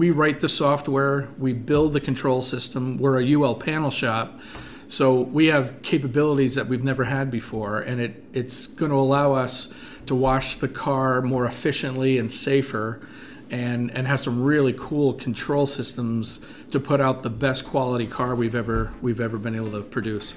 we 0.00 0.10
write 0.10 0.40
the 0.40 0.48
software, 0.48 1.28
we 1.36 1.52
build 1.52 1.92
the 1.92 2.00
control 2.00 2.40
system. 2.40 2.96
We're 2.96 3.20
a 3.20 3.34
UL 3.34 3.54
panel 3.54 3.90
shop. 3.90 4.40
So 4.88 5.20
we 5.20 5.48
have 5.48 5.82
capabilities 5.82 6.54
that 6.54 6.68
we've 6.68 6.82
never 6.82 7.04
had 7.04 7.30
before, 7.30 7.82
and 7.82 8.00
it, 8.00 8.24
it's 8.32 8.66
going 8.66 8.90
to 8.90 8.96
allow 8.96 9.34
us 9.34 9.70
to 10.06 10.14
wash 10.14 10.56
the 10.56 10.68
car 10.68 11.20
more 11.20 11.44
efficiently 11.44 12.16
and 12.16 12.30
safer 12.30 13.06
and, 13.50 13.90
and 13.90 14.06
have 14.06 14.20
some 14.20 14.42
really 14.42 14.72
cool 14.72 15.12
control 15.12 15.66
systems 15.66 16.40
to 16.70 16.80
put 16.80 17.02
out 17.02 17.22
the 17.22 17.28
best 17.28 17.66
quality 17.66 18.06
car 18.06 18.34
we've 18.34 18.54
ever, 18.54 18.94
we've 19.02 19.20
ever 19.20 19.36
been 19.36 19.54
able 19.54 19.72
to 19.72 19.82
produce. 19.82 20.32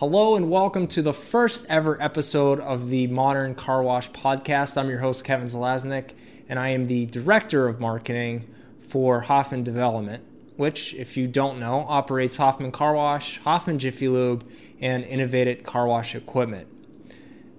Hello 0.00 0.36
and 0.36 0.48
welcome 0.48 0.86
to 0.86 1.02
the 1.02 1.12
first 1.12 1.66
ever 1.68 2.00
episode 2.00 2.60
of 2.60 2.88
the 2.88 3.08
Modern 3.08 3.56
Car 3.56 3.82
Wash 3.82 4.08
podcast. 4.12 4.76
I'm 4.76 4.88
your 4.88 5.00
host, 5.00 5.24
Kevin 5.24 5.48
Zelaznik, 5.48 6.10
and 6.48 6.56
I 6.56 6.68
am 6.68 6.86
the 6.86 7.06
Director 7.06 7.66
of 7.66 7.80
Marketing 7.80 8.48
for 8.78 9.22
Hoffman 9.22 9.64
Development, 9.64 10.22
which, 10.56 10.94
if 10.94 11.16
you 11.16 11.26
don't 11.26 11.58
know, 11.58 11.84
operates 11.88 12.36
Hoffman 12.36 12.70
Car 12.70 12.94
Wash, 12.94 13.38
Hoffman 13.38 13.80
Jiffy 13.80 14.06
Lube, 14.06 14.48
and 14.80 15.02
Innovated 15.02 15.64
Car 15.64 15.88
Wash 15.88 16.14
Equipment. 16.14 16.68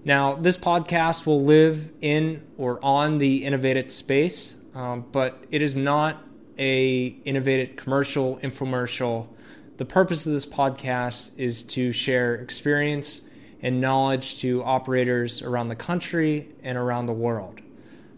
Now, 0.05 0.35
this 0.35 0.57
podcast 0.57 1.25
will 1.25 1.43
live 1.43 1.91
in 1.99 2.47
or 2.57 2.79
on 2.81 3.17
the 3.17 3.43
Innovated 3.43 3.91
space, 3.91 4.55
um, 4.73 5.07
but 5.11 5.43
it 5.51 5.61
is 5.61 5.75
not 5.75 6.23
a 6.57 7.17
Innovated 7.25 7.75
commercial, 7.75 8.37
infomercial, 8.37 9.27
the 9.79 9.85
purpose 9.85 10.25
of 10.25 10.33
this 10.33 10.45
podcast 10.45 11.31
is 11.37 11.63
to 11.63 11.93
share 11.93 12.35
experience 12.35 13.21
and 13.61 13.79
knowledge 13.79 14.37
to 14.37 14.61
operators 14.61 15.41
around 15.41 15.69
the 15.69 15.75
country 15.75 16.49
and 16.61 16.77
around 16.77 17.05
the 17.05 17.13
world. 17.13 17.61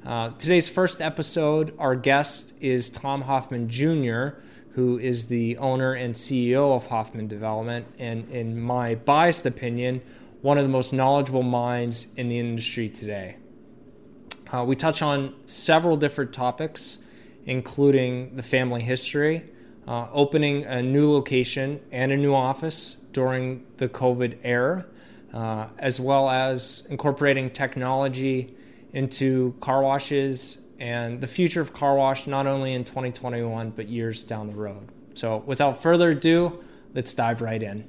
Uh, 0.03 0.31
today's 0.39 0.67
first 0.67 0.99
episode, 0.99 1.71
our 1.77 1.95
guest 1.95 2.55
is 2.59 2.89
Tom 2.89 3.21
Hoffman 3.21 3.69
Jr., 3.69 4.39
who 4.71 4.97
is 4.97 5.27
the 5.27 5.55
owner 5.57 5.93
and 5.93 6.15
CEO 6.15 6.75
of 6.75 6.87
Hoffman 6.87 7.27
Development, 7.27 7.85
and 7.99 8.27
in 8.31 8.59
my 8.59 8.95
biased 8.95 9.45
opinion, 9.45 10.01
one 10.41 10.57
of 10.57 10.63
the 10.63 10.69
most 10.69 10.91
knowledgeable 10.91 11.43
minds 11.43 12.07
in 12.15 12.27
the 12.27 12.39
industry 12.39 12.89
today. 12.89 13.35
Uh, 14.51 14.63
we 14.63 14.75
touch 14.75 15.03
on 15.03 15.35
several 15.45 15.95
different 15.95 16.33
topics, 16.33 16.97
including 17.45 18.35
the 18.35 18.43
family 18.43 18.81
history, 18.81 19.43
uh, 19.87 20.07
opening 20.11 20.63
a 20.65 20.81
new 20.81 21.11
location 21.11 21.79
and 21.91 22.11
a 22.11 22.17
new 22.17 22.33
office 22.33 22.97
during 23.11 23.65
the 23.77 23.89
COVID 23.89 24.37
era, 24.43 24.85
uh, 25.33 25.67
as 25.77 25.99
well 25.99 26.29
as 26.29 26.83
incorporating 26.89 27.49
technology 27.49 28.55
into 28.93 29.55
car 29.59 29.81
washes 29.81 30.59
and 30.79 31.21
the 31.21 31.27
future 31.27 31.61
of 31.61 31.73
car 31.73 31.95
wash, 31.95 32.25
not 32.25 32.47
only 32.47 32.73
in 32.73 32.83
2021, 32.83 33.69
but 33.71 33.87
years 33.87 34.23
down 34.23 34.47
the 34.47 34.55
road. 34.55 34.89
So, 35.13 35.43
without 35.45 35.81
further 35.81 36.11
ado, 36.11 36.63
let's 36.93 37.13
dive 37.13 37.41
right 37.41 37.61
in. 37.61 37.87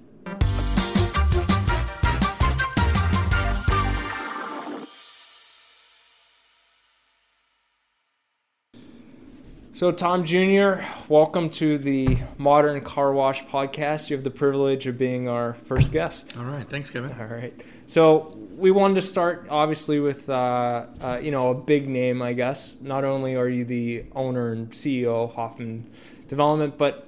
So, 9.83 9.91
Tom 9.91 10.23
Jr., 10.25 10.75
welcome 11.09 11.51
to 11.51 11.77
the 11.77 12.17
Modern 12.39 12.83
Car 12.83 13.13
Wash 13.13 13.45
podcast. 13.47 14.11
You 14.11 14.17
have 14.17 14.23
the 14.23 14.31
privilege 14.31 14.87
of 14.87 14.97
being 14.97 15.29
our 15.29 15.55
first 15.55 15.91
guest. 15.91 16.37
All 16.37 16.45
right, 16.45 16.69
thanks, 16.69 16.89
Kevin. 16.89 17.11
All 17.19 17.27
right. 17.27 17.53
So, 17.87 18.33
we 18.57 18.71
wanted 18.71 18.95
to 18.95 19.03
start 19.03 19.49
obviously 19.51 19.99
with 19.99 20.31
uh, 20.31 20.87
uh, 21.03 21.19
you 21.21 21.33
know 21.33 21.51
a 21.51 21.55
big 21.55 21.89
name, 21.89 22.23
I 22.23 22.33
guess. 22.33 22.81
Not 22.81 23.03
only 23.03 23.35
are 23.35 23.49
you 23.49 23.65
the 23.65 24.05
owner 24.15 24.53
and 24.53 24.71
CEO 24.71 25.25
of 25.25 25.35
Hoffman 25.35 25.91
Development, 26.29 26.79
but 26.79 27.05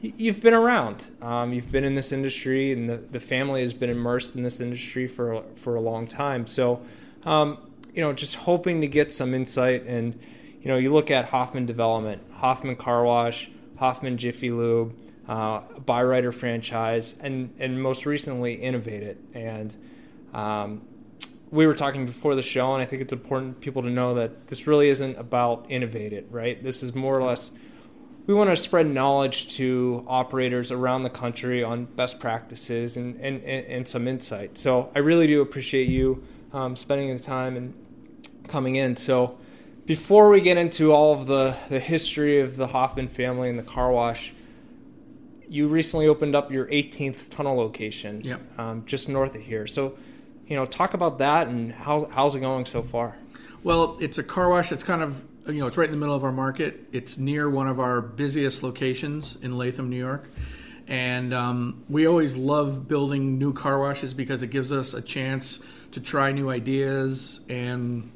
you've 0.00 0.40
been 0.40 0.54
around. 0.54 1.10
Um, 1.20 1.52
you've 1.52 1.72
been 1.72 1.82
in 1.82 1.96
this 1.96 2.12
industry, 2.12 2.70
and 2.70 2.88
the, 2.88 2.98
the 2.98 3.18
family 3.18 3.62
has 3.62 3.74
been 3.74 3.90
immersed 3.90 4.36
in 4.36 4.44
this 4.44 4.60
industry 4.60 5.08
for 5.08 5.42
for 5.56 5.74
a 5.74 5.80
long 5.80 6.06
time. 6.06 6.46
So, 6.46 6.80
um, 7.24 7.58
you 7.92 8.02
know, 8.02 8.12
just 8.12 8.36
hoping 8.36 8.82
to 8.82 8.86
get 8.86 9.12
some 9.12 9.34
insight 9.34 9.84
and 9.86 10.16
you 10.64 10.70
know, 10.70 10.78
you 10.78 10.90
look 10.90 11.10
at 11.10 11.26
Hoffman 11.26 11.66
Development, 11.66 12.22
Hoffman 12.36 12.76
Car 12.76 13.04
Wash, 13.04 13.50
Hoffman 13.76 14.16
Jiffy 14.16 14.50
Lube, 14.50 14.96
uh, 15.28 15.60
Byrider 15.60 16.32
franchise, 16.32 17.16
and 17.20 17.54
and 17.58 17.82
most 17.82 18.06
recently 18.06 18.54
Innovated. 18.54 19.18
And 19.34 19.76
um, 20.32 20.80
we 21.50 21.66
were 21.66 21.74
talking 21.74 22.06
before 22.06 22.34
the 22.34 22.42
show, 22.42 22.72
and 22.72 22.82
I 22.82 22.86
think 22.86 23.02
it's 23.02 23.12
important 23.12 23.60
people 23.60 23.82
to 23.82 23.90
know 23.90 24.14
that 24.14 24.46
this 24.46 24.66
really 24.66 24.88
isn't 24.88 25.18
about 25.18 25.66
Innovated, 25.68 26.32
right? 26.32 26.62
This 26.62 26.82
is 26.82 26.94
more 26.94 27.18
or 27.18 27.24
less 27.24 27.50
we 28.26 28.32
want 28.32 28.48
to 28.48 28.56
spread 28.56 28.86
knowledge 28.86 29.54
to 29.56 30.02
operators 30.08 30.72
around 30.72 31.02
the 31.02 31.10
country 31.10 31.62
on 31.62 31.84
best 31.84 32.18
practices 32.18 32.96
and, 32.96 33.20
and, 33.20 33.44
and 33.44 33.86
some 33.86 34.08
insight. 34.08 34.56
So 34.56 34.90
I 34.94 35.00
really 35.00 35.26
do 35.26 35.42
appreciate 35.42 35.88
you 35.88 36.24
um, 36.54 36.74
spending 36.74 37.14
the 37.14 37.22
time 37.22 37.54
and 37.54 37.74
coming 38.48 38.76
in. 38.76 38.96
So 38.96 39.36
before 39.86 40.30
we 40.30 40.40
get 40.40 40.56
into 40.56 40.92
all 40.92 41.12
of 41.12 41.26
the, 41.26 41.56
the 41.68 41.80
history 41.80 42.40
of 42.40 42.56
the 42.56 42.68
Hoffman 42.68 43.08
family 43.08 43.50
and 43.50 43.58
the 43.58 43.64
car 43.64 43.90
wash, 43.92 44.32
you 45.48 45.68
recently 45.68 46.06
opened 46.06 46.34
up 46.34 46.50
your 46.50 46.66
18th 46.66 47.28
tunnel 47.30 47.56
location 47.56 48.22
yep. 48.22 48.40
um, 48.58 48.84
just 48.86 49.08
north 49.08 49.34
of 49.34 49.42
here. 49.42 49.66
So, 49.66 49.96
you 50.46 50.56
know, 50.56 50.64
talk 50.64 50.94
about 50.94 51.18
that 51.18 51.48
and 51.48 51.72
how, 51.72 52.06
how's 52.06 52.34
it 52.34 52.40
going 52.40 52.66
so 52.66 52.82
far? 52.82 53.16
Well, 53.62 53.96
it's 54.00 54.18
a 54.18 54.22
car 54.22 54.48
wash 54.48 54.70
that's 54.70 54.82
kind 54.82 55.02
of, 55.02 55.22
you 55.46 55.60
know, 55.60 55.66
it's 55.66 55.76
right 55.76 55.86
in 55.86 55.92
the 55.92 55.98
middle 55.98 56.14
of 56.14 56.24
our 56.24 56.32
market. 56.32 56.88
It's 56.92 57.18
near 57.18 57.48
one 57.50 57.68
of 57.68 57.78
our 57.78 58.00
busiest 58.00 58.62
locations 58.62 59.36
in 59.42 59.56
Latham, 59.58 59.90
New 59.90 59.98
York. 59.98 60.30
And 60.86 61.32
um, 61.32 61.84
we 61.88 62.06
always 62.06 62.36
love 62.36 62.88
building 62.88 63.38
new 63.38 63.52
car 63.52 63.80
washes 63.80 64.12
because 64.12 64.42
it 64.42 64.48
gives 64.48 64.72
us 64.72 64.92
a 64.92 65.00
chance 65.00 65.60
to 65.92 66.00
try 66.00 66.32
new 66.32 66.50
ideas 66.50 67.40
and 67.48 68.10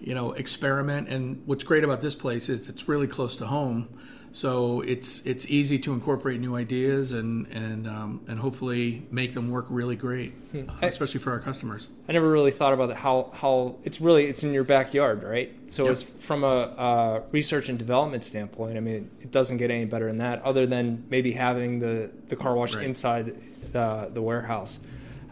you 0.00 0.14
know, 0.14 0.32
experiment. 0.32 1.08
And 1.08 1.42
what's 1.46 1.64
great 1.64 1.84
about 1.84 2.02
this 2.02 2.14
place 2.14 2.48
is 2.48 2.68
it's 2.68 2.88
really 2.88 3.06
close 3.06 3.36
to 3.36 3.46
home, 3.46 3.88
so 4.36 4.82
it's 4.82 5.24
it's 5.24 5.48
easy 5.48 5.78
to 5.78 5.94
incorporate 5.94 6.40
new 6.40 6.56
ideas 6.56 7.12
and 7.12 7.46
and 7.46 7.88
um, 7.88 8.20
and 8.28 8.38
hopefully 8.38 9.06
make 9.10 9.32
them 9.32 9.50
work 9.50 9.64
really 9.70 9.96
great, 9.96 10.32
hmm. 10.52 10.68
especially 10.82 11.20
for 11.20 11.30
our 11.30 11.40
customers. 11.40 11.88
I 12.06 12.12
never 12.12 12.30
really 12.30 12.50
thought 12.50 12.74
about 12.74 12.90
it, 12.90 12.96
how 12.96 13.30
how 13.32 13.76
it's 13.82 13.98
really 13.98 14.26
it's 14.26 14.44
in 14.44 14.52
your 14.52 14.64
backyard, 14.64 15.22
right? 15.22 15.54
So 15.72 15.84
yep. 15.84 15.92
it's 15.92 16.02
from 16.02 16.44
a 16.44 16.46
uh, 16.46 17.22
research 17.32 17.70
and 17.70 17.78
development 17.78 18.24
standpoint. 18.24 18.76
I 18.76 18.80
mean, 18.80 19.10
it 19.22 19.30
doesn't 19.30 19.56
get 19.56 19.70
any 19.70 19.86
better 19.86 20.06
than 20.06 20.18
that, 20.18 20.42
other 20.42 20.66
than 20.66 21.06
maybe 21.08 21.32
having 21.32 21.78
the 21.78 22.10
the 22.28 22.36
car 22.36 22.54
wash 22.54 22.74
right. 22.74 22.84
inside 22.84 23.34
the 23.72 24.10
the 24.12 24.20
warehouse. 24.20 24.80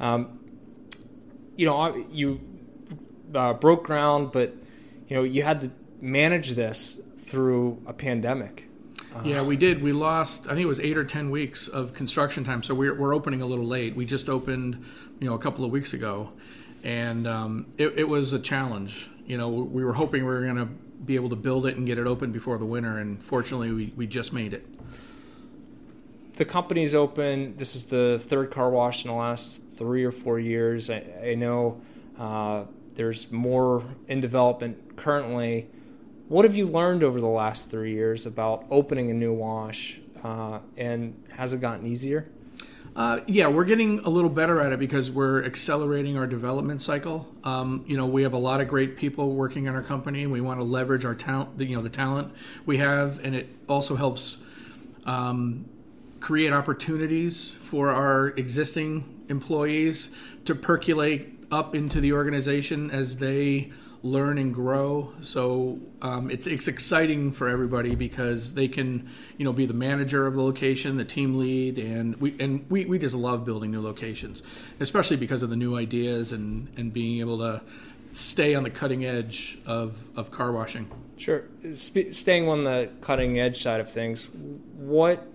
Um, 0.00 0.40
you 1.56 1.66
know, 1.66 2.06
you 2.10 2.40
uh, 3.34 3.54
broke 3.54 3.84
ground, 3.84 4.32
but 4.32 4.54
you 5.08 5.16
know 5.16 5.22
you 5.22 5.42
had 5.42 5.60
to 5.62 5.70
manage 6.00 6.54
this 6.54 7.00
through 7.24 7.82
a 7.86 7.92
pandemic. 7.92 8.68
Uh, 9.14 9.22
yeah, 9.24 9.42
we 9.42 9.56
did. 9.56 9.80
We 9.82 9.92
lost, 9.92 10.46
I 10.46 10.50
think 10.50 10.60
it 10.60 10.66
was 10.66 10.80
eight 10.80 10.96
or 10.96 11.04
ten 11.04 11.30
weeks 11.30 11.68
of 11.68 11.94
construction 11.94 12.42
time. 12.42 12.62
So 12.62 12.74
we're, 12.74 12.94
we're 12.94 13.14
opening 13.14 13.42
a 13.42 13.46
little 13.46 13.64
late. 13.64 13.94
We 13.94 14.06
just 14.06 14.28
opened, 14.28 14.84
you 15.20 15.28
know, 15.28 15.34
a 15.34 15.38
couple 15.38 15.64
of 15.64 15.70
weeks 15.70 15.92
ago, 15.92 16.32
and 16.82 17.26
um, 17.26 17.66
it, 17.78 17.96
it 17.96 18.08
was 18.08 18.32
a 18.32 18.40
challenge. 18.40 19.08
You 19.26 19.38
know, 19.38 19.48
we 19.48 19.84
were 19.84 19.92
hoping 19.92 20.26
we 20.26 20.34
were 20.34 20.42
going 20.42 20.56
to 20.56 20.66
be 20.66 21.14
able 21.14 21.28
to 21.28 21.36
build 21.36 21.66
it 21.66 21.76
and 21.76 21.86
get 21.86 21.98
it 21.98 22.06
open 22.06 22.32
before 22.32 22.58
the 22.58 22.66
winter, 22.66 22.98
and 22.98 23.22
fortunately, 23.22 23.70
we, 23.70 23.92
we 23.96 24.06
just 24.06 24.32
made 24.32 24.52
it. 24.52 24.66
The 26.36 26.44
company's 26.44 26.94
open. 26.94 27.56
This 27.56 27.76
is 27.76 27.84
the 27.84 28.18
third 28.18 28.50
car 28.50 28.68
wash 28.68 29.04
in 29.04 29.10
the 29.10 29.16
last 29.16 29.62
three 29.76 30.04
or 30.04 30.10
four 30.10 30.40
years. 30.40 30.90
I, 30.90 31.04
I 31.22 31.34
know 31.36 31.80
uh, 32.18 32.64
there's 32.94 33.30
more 33.30 33.84
in 34.08 34.20
development 34.20 34.96
currently. 34.96 35.68
What 36.28 36.44
have 36.44 36.56
you 36.56 36.66
learned 36.66 37.02
over 37.02 37.20
the 37.20 37.26
last 37.26 37.70
three 37.70 37.92
years 37.92 38.26
about 38.26 38.64
opening 38.70 39.10
a 39.10 39.14
new 39.14 39.32
wash, 39.32 40.00
uh, 40.22 40.60
and 40.76 41.22
has 41.36 41.52
it 41.52 41.60
gotten 41.60 41.86
easier? 41.86 42.28
Uh, 42.96 43.20
yeah, 43.26 43.48
we're 43.48 43.64
getting 43.64 43.98
a 44.00 44.08
little 44.08 44.30
better 44.30 44.60
at 44.60 44.72
it 44.72 44.78
because 44.78 45.10
we're 45.10 45.44
accelerating 45.44 46.16
our 46.16 46.28
development 46.28 46.80
cycle. 46.80 47.28
Um, 47.42 47.84
you 47.88 47.96
know, 47.96 48.06
we 48.06 48.22
have 48.22 48.34
a 48.34 48.38
lot 48.38 48.60
of 48.60 48.68
great 48.68 48.96
people 48.96 49.32
working 49.32 49.66
in 49.66 49.74
our 49.74 49.82
company, 49.82 50.22
and 50.22 50.30
we 50.30 50.40
want 50.40 50.60
to 50.60 50.64
leverage 50.64 51.04
our 51.04 51.14
talent. 51.14 51.60
You 51.60 51.76
know, 51.76 51.82
the 51.82 51.88
talent 51.88 52.32
we 52.64 52.78
have, 52.78 53.18
and 53.24 53.34
it 53.34 53.48
also 53.68 53.96
helps 53.96 54.36
um, 55.06 55.64
create 56.20 56.52
opportunities 56.52 57.52
for 57.60 57.88
our 57.88 58.28
existing 58.28 59.24
employees 59.28 60.10
to 60.44 60.54
percolate 60.54 61.33
up 61.50 61.74
into 61.74 62.00
the 62.00 62.12
organization 62.12 62.90
as 62.90 63.16
they 63.18 63.72
learn 64.02 64.36
and 64.36 64.52
grow. 64.52 65.12
So 65.20 65.80
um, 66.02 66.30
it's 66.30 66.46
it's 66.46 66.68
exciting 66.68 67.32
for 67.32 67.48
everybody 67.48 67.94
because 67.94 68.52
they 68.52 68.68
can 68.68 69.08
you 69.38 69.44
know 69.44 69.52
be 69.52 69.66
the 69.66 69.74
manager 69.74 70.26
of 70.26 70.34
the 70.34 70.42
location, 70.42 70.96
the 70.96 71.04
team 71.04 71.38
lead, 71.38 71.78
and 71.78 72.16
we 72.16 72.36
and 72.38 72.66
we, 72.70 72.84
we 72.84 72.98
just 72.98 73.14
love 73.14 73.44
building 73.44 73.70
new 73.70 73.80
locations, 73.80 74.42
especially 74.78 75.16
because 75.16 75.42
of 75.42 75.50
the 75.50 75.56
new 75.56 75.76
ideas 75.76 76.32
and 76.32 76.68
and 76.76 76.92
being 76.92 77.20
able 77.20 77.38
to 77.38 77.62
stay 78.14 78.54
on 78.54 78.62
the 78.62 78.70
cutting 78.70 79.04
edge 79.04 79.58
of, 79.66 80.08
of 80.16 80.30
car 80.30 80.52
washing. 80.52 80.88
Sure. 81.16 81.44
Sp- 81.74 82.12
staying 82.12 82.48
on 82.48 82.64
the 82.64 82.88
cutting 83.00 83.38
edge 83.38 83.60
side 83.60 83.80
of 83.80 83.90
things, 83.90 84.28
what 84.76 85.26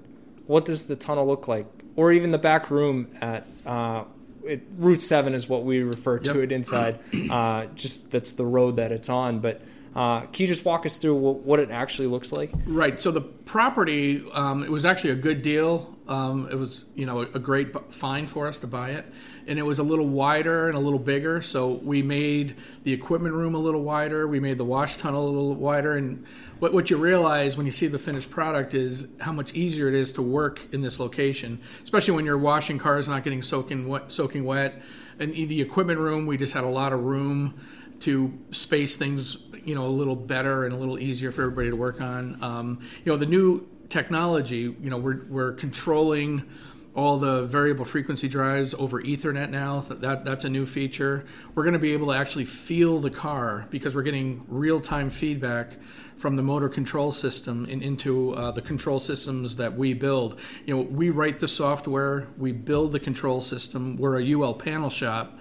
what 0.46 0.66
does 0.66 0.86
the 0.86 0.96
tunnel 0.96 1.28
look 1.28 1.48
like, 1.48 1.68
or 1.96 2.12
even 2.12 2.32
the 2.32 2.38
back 2.38 2.72
room 2.72 3.08
at 3.22 3.46
uh, 3.66 4.04
it, 4.50 4.64
Route 4.78 5.02
Seven 5.02 5.34
is 5.34 5.48
what 5.48 5.64
we 5.64 5.82
refer 5.82 6.20
to 6.20 6.34
Yep. 6.34 6.44
it 6.44 6.52
inside. 6.52 7.00
Uh, 7.30 7.66
just 7.76 8.12
that's 8.12 8.32
the 8.34 8.46
road 8.46 8.76
that 8.78 8.92
it's 8.92 9.10
on. 9.10 9.40
But 9.40 9.62
uh, 9.96 10.22
can 10.22 10.44
you 10.44 10.48
just 10.48 10.66
walk 10.66 10.86
us 10.86 10.98
through 10.98 11.16
what, 11.16 11.38
what 11.40 11.60
it 11.60 11.72
actually 11.72 12.08
looks 12.08 12.32
like? 12.32 12.52
Right. 12.66 13.00
So 13.00 13.12
the 13.12 13.22
property, 13.22 14.24
um, 14.34 14.64
it 14.64 14.72
was 14.72 14.86
actually 14.86 15.12
a 15.12 15.16
good 15.16 15.42
deal. 15.42 15.96
Um, 16.10 16.50
it 16.52 16.56
was, 16.56 16.86
you 16.96 17.06
know, 17.06 17.22
a, 17.22 17.26
a 17.36 17.40
great 17.40 17.94
find 17.94 18.28
for 18.28 18.48
us 18.48 18.58
to 18.60 18.68
buy 18.68 18.90
it, 18.92 19.06
and 19.46 19.60
it 19.60 19.62
was 19.62 19.78
a 19.78 19.84
little 19.84 20.08
wider 20.08 20.68
and 20.68 20.76
a 20.76 20.80
little 20.80 21.00
bigger. 21.00 21.40
So 21.40 21.74
we 21.84 22.02
made 22.02 22.56
the 22.84 22.92
equipment 22.92 23.36
room 23.36 23.54
a 23.54 23.60
little 23.60 23.84
wider. 23.84 24.28
We 24.28 24.40
made 24.40 24.58
the 24.58 24.66
wash 24.66 24.98
tunnel 24.98 25.24
a 25.24 25.30
little 25.30 25.56
wider, 25.56 25.96
and 25.96 26.26
what, 26.58 26.74
what 26.74 26.90
you 26.90 26.98
realize 26.98 27.56
when 27.56 27.68
you 27.68 27.72
see 27.72 27.86
the 27.86 28.00
finished 28.00 28.32
product 28.32 28.74
is 28.74 29.08
how 29.22 29.32
much 29.32 29.54
easier 29.54 29.88
it 29.88 29.94
is 29.94 30.12
to 30.14 30.24
work 30.24 30.68
in 30.74 30.82
this 30.82 31.00
location, 31.00 31.62
especially 31.84 32.16
when 32.16 32.26
you're 32.26 32.40
washing 32.40 32.80
cars 32.80 33.08
not 33.08 33.24
getting 33.24 33.44
soaking 33.44 33.88
wet. 33.88 34.12
Soaking 34.12 34.46
wet, 34.46 34.82
and 35.20 35.32
the 35.34 35.62
equipment 35.62 36.00
room, 36.00 36.26
we 36.26 36.38
just 36.38 36.54
had 36.54 36.64
a 36.64 36.70
lot 36.70 36.92
of 36.92 37.02
room 37.02 37.60
to 38.00 38.34
space 38.52 38.96
things 38.96 39.38
you 39.64 39.76
know 39.76 39.86
a 39.86 39.88
little 39.88 40.16
better 40.16 40.64
and 40.64 40.74
a 40.74 40.78
little 40.78 40.98
easier 40.98 41.32
for 41.32 41.42
everybody 41.42 41.70
to 41.70 41.76
work 41.76 42.02
on 42.02 42.42
um, 42.42 42.80
you 43.04 43.12
know 43.12 43.18
the 43.18 43.26
new 43.26 43.68
technology 43.90 44.76
you 44.82 44.90
know 44.90 44.98
we're, 44.98 45.26
we're 45.30 45.54
controlling 45.54 46.46
all 46.96 47.18
the 47.18 47.44
variable 47.46 47.86
frequency 47.86 48.28
drives 48.28 48.74
over 48.74 49.02
ethernet 49.02 49.50
now. 49.50 49.80
That, 49.80 50.26
that's 50.26 50.44
a 50.44 50.50
new 50.50 50.66
feature. 50.66 51.24
We're 51.54 51.64
going 51.64 51.74
to 51.74 51.80
be 51.80 51.94
able 51.94 52.08
to 52.08 52.14
actually 52.14 52.46
feel 52.46 53.00
the 53.00 53.12
car 53.12 53.68
because 53.70 53.96
we're 53.96 54.04
getting 54.04 54.44
real-time 54.48 55.10
feedback 55.10 55.78
from 56.18 56.36
the 56.36 56.42
motor 56.42 56.68
control 56.68 57.14
system 57.14 57.66
into 57.68 58.34
uh, 58.34 58.52
the 58.52 58.62
control 58.62 59.00
systems 59.00 59.56
that 59.58 59.78
we 59.78 59.94
build. 59.94 60.40
You 60.66 60.76
know 60.76 60.82
we 60.82 61.10
write 61.10 61.40
the 61.40 61.48
software 61.48 62.28
we 62.38 62.52
build 62.52 62.92
the 62.92 63.00
control 63.00 63.40
system 63.40 63.96
we're 63.96 64.20
a 64.20 64.34
UL 64.34 64.56
panel 64.56 64.90
shop 64.90 65.40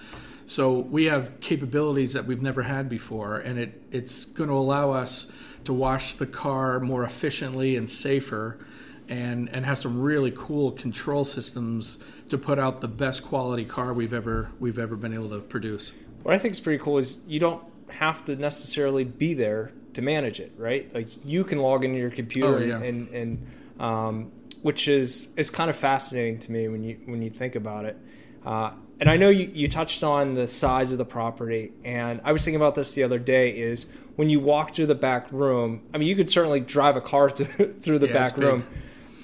so 0.48 0.78
we 0.78 1.04
have 1.04 1.40
capabilities 1.40 2.14
that 2.14 2.24
we've 2.24 2.40
never 2.40 2.62
had 2.62 2.88
before, 2.88 3.36
and 3.36 3.58
it, 3.58 3.82
it's 3.90 4.24
going 4.24 4.48
to 4.48 4.56
allow 4.56 4.92
us 4.92 5.30
to 5.68 5.72
wash 5.74 6.14
the 6.14 6.24
car 6.26 6.80
more 6.80 7.04
efficiently 7.04 7.76
and 7.76 7.88
safer, 7.88 8.58
and 9.06 9.50
and 9.50 9.66
have 9.66 9.76
some 9.76 10.00
really 10.00 10.32
cool 10.34 10.72
control 10.72 11.24
systems 11.24 11.98
to 12.30 12.38
put 12.38 12.58
out 12.58 12.80
the 12.80 12.88
best 12.88 13.22
quality 13.22 13.66
car 13.66 13.92
we've 13.92 14.14
ever 14.14 14.50
we've 14.58 14.78
ever 14.78 14.96
been 14.96 15.12
able 15.12 15.28
to 15.28 15.40
produce. 15.40 15.92
What 16.22 16.34
I 16.34 16.38
think 16.38 16.52
is 16.52 16.60
pretty 16.60 16.82
cool 16.82 16.96
is 16.96 17.18
you 17.26 17.38
don't 17.38 17.62
have 17.90 18.24
to 18.24 18.34
necessarily 18.36 19.04
be 19.04 19.34
there 19.34 19.72
to 19.92 20.00
manage 20.00 20.40
it, 20.40 20.52
right? 20.56 20.92
Like 20.94 21.08
you 21.22 21.44
can 21.44 21.58
log 21.58 21.84
into 21.84 21.98
your 21.98 22.10
computer 22.10 22.56
Oh, 22.56 22.60
yeah. 22.60 22.80
and 22.80 23.08
and 23.08 23.46
um, 23.78 24.32
which 24.62 24.88
is 24.88 25.28
is 25.36 25.50
kind 25.50 25.68
of 25.68 25.76
fascinating 25.76 26.38
to 26.40 26.52
me 26.52 26.68
when 26.68 26.82
you 26.82 26.98
when 27.04 27.20
you 27.20 27.28
think 27.28 27.56
about 27.56 27.84
it. 27.84 27.96
Uh, 28.44 28.72
and 29.00 29.08
I 29.08 29.16
know 29.16 29.28
you, 29.28 29.50
you 29.52 29.68
touched 29.68 30.02
on 30.02 30.34
the 30.34 30.48
size 30.48 30.92
of 30.92 30.98
the 30.98 31.04
property, 31.04 31.72
and 31.84 32.20
I 32.24 32.32
was 32.32 32.44
thinking 32.44 32.60
about 32.60 32.74
this 32.74 32.94
the 32.94 33.02
other 33.02 33.18
day. 33.18 33.50
Is 33.50 33.86
when 34.16 34.28
you 34.30 34.40
walk 34.40 34.74
through 34.74 34.86
the 34.86 34.96
back 34.96 35.30
room. 35.30 35.82
I 35.94 35.98
mean, 35.98 36.08
you 36.08 36.16
could 36.16 36.28
certainly 36.28 36.60
drive 36.60 36.96
a 36.96 37.00
car 37.00 37.30
through, 37.36 37.74
through 37.74 38.00
the 38.00 38.08
Yeah, 38.08 38.12
back 38.12 38.36
room. 38.36 38.64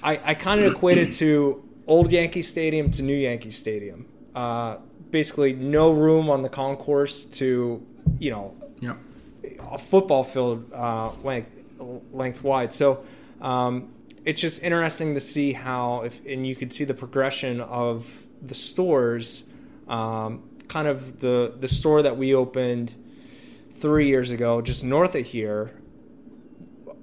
I, 0.01 0.19
I 0.23 0.33
kind 0.35 0.61
of 0.61 0.71
equate 0.75 0.97
it 0.97 1.11
to 1.15 1.63
old 1.85 2.11
Yankee 2.11 2.41
Stadium 2.41 2.91
to 2.91 3.03
new 3.03 3.15
Yankee 3.15 3.51
Stadium. 3.51 4.05
Uh, 4.33 4.77
basically, 5.11 5.53
no 5.53 5.91
room 5.91 6.29
on 6.29 6.43
the 6.43 6.49
concourse 6.49 7.25
to, 7.25 7.85
you 8.19 8.31
know, 8.31 8.55
a 9.71 9.77
football 9.77 10.23
field 10.23 10.71
uh, 10.73 11.11
length 11.23 11.51
length 12.13 12.43
wide. 12.43 12.73
So 12.73 13.03
um, 13.41 13.93
it's 14.23 14.41
just 14.41 14.63
interesting 14.63 15.13
to 15.13 15.19
see 15.19 15.53
how 15.53 16.01
if 16.01 16.25
and 16.25 16.47
you 16.47 16.55
could 16.55 16.71
see 16.71 16.85
the 16.85 16.93
progression 16.93 17.61
of 17.61 18.24
the 18.47 18.55
stores. 18.55 19.45
Um, 19.87 20.49
kind 20.67 20.87
of 20.87 21.19
the 21.19 21.53
the 21.59 21.67
store 21.67 22.01
that 22.01 22.17
we 22.17 22.33
opened 22.33 22.95
three 23.75 24.07
years 24.07 24.31
ago, 24.31 24.61
just 24.61 24.83
north 24.83 25.13
of 25.15 25.25
here. 25.25 25.71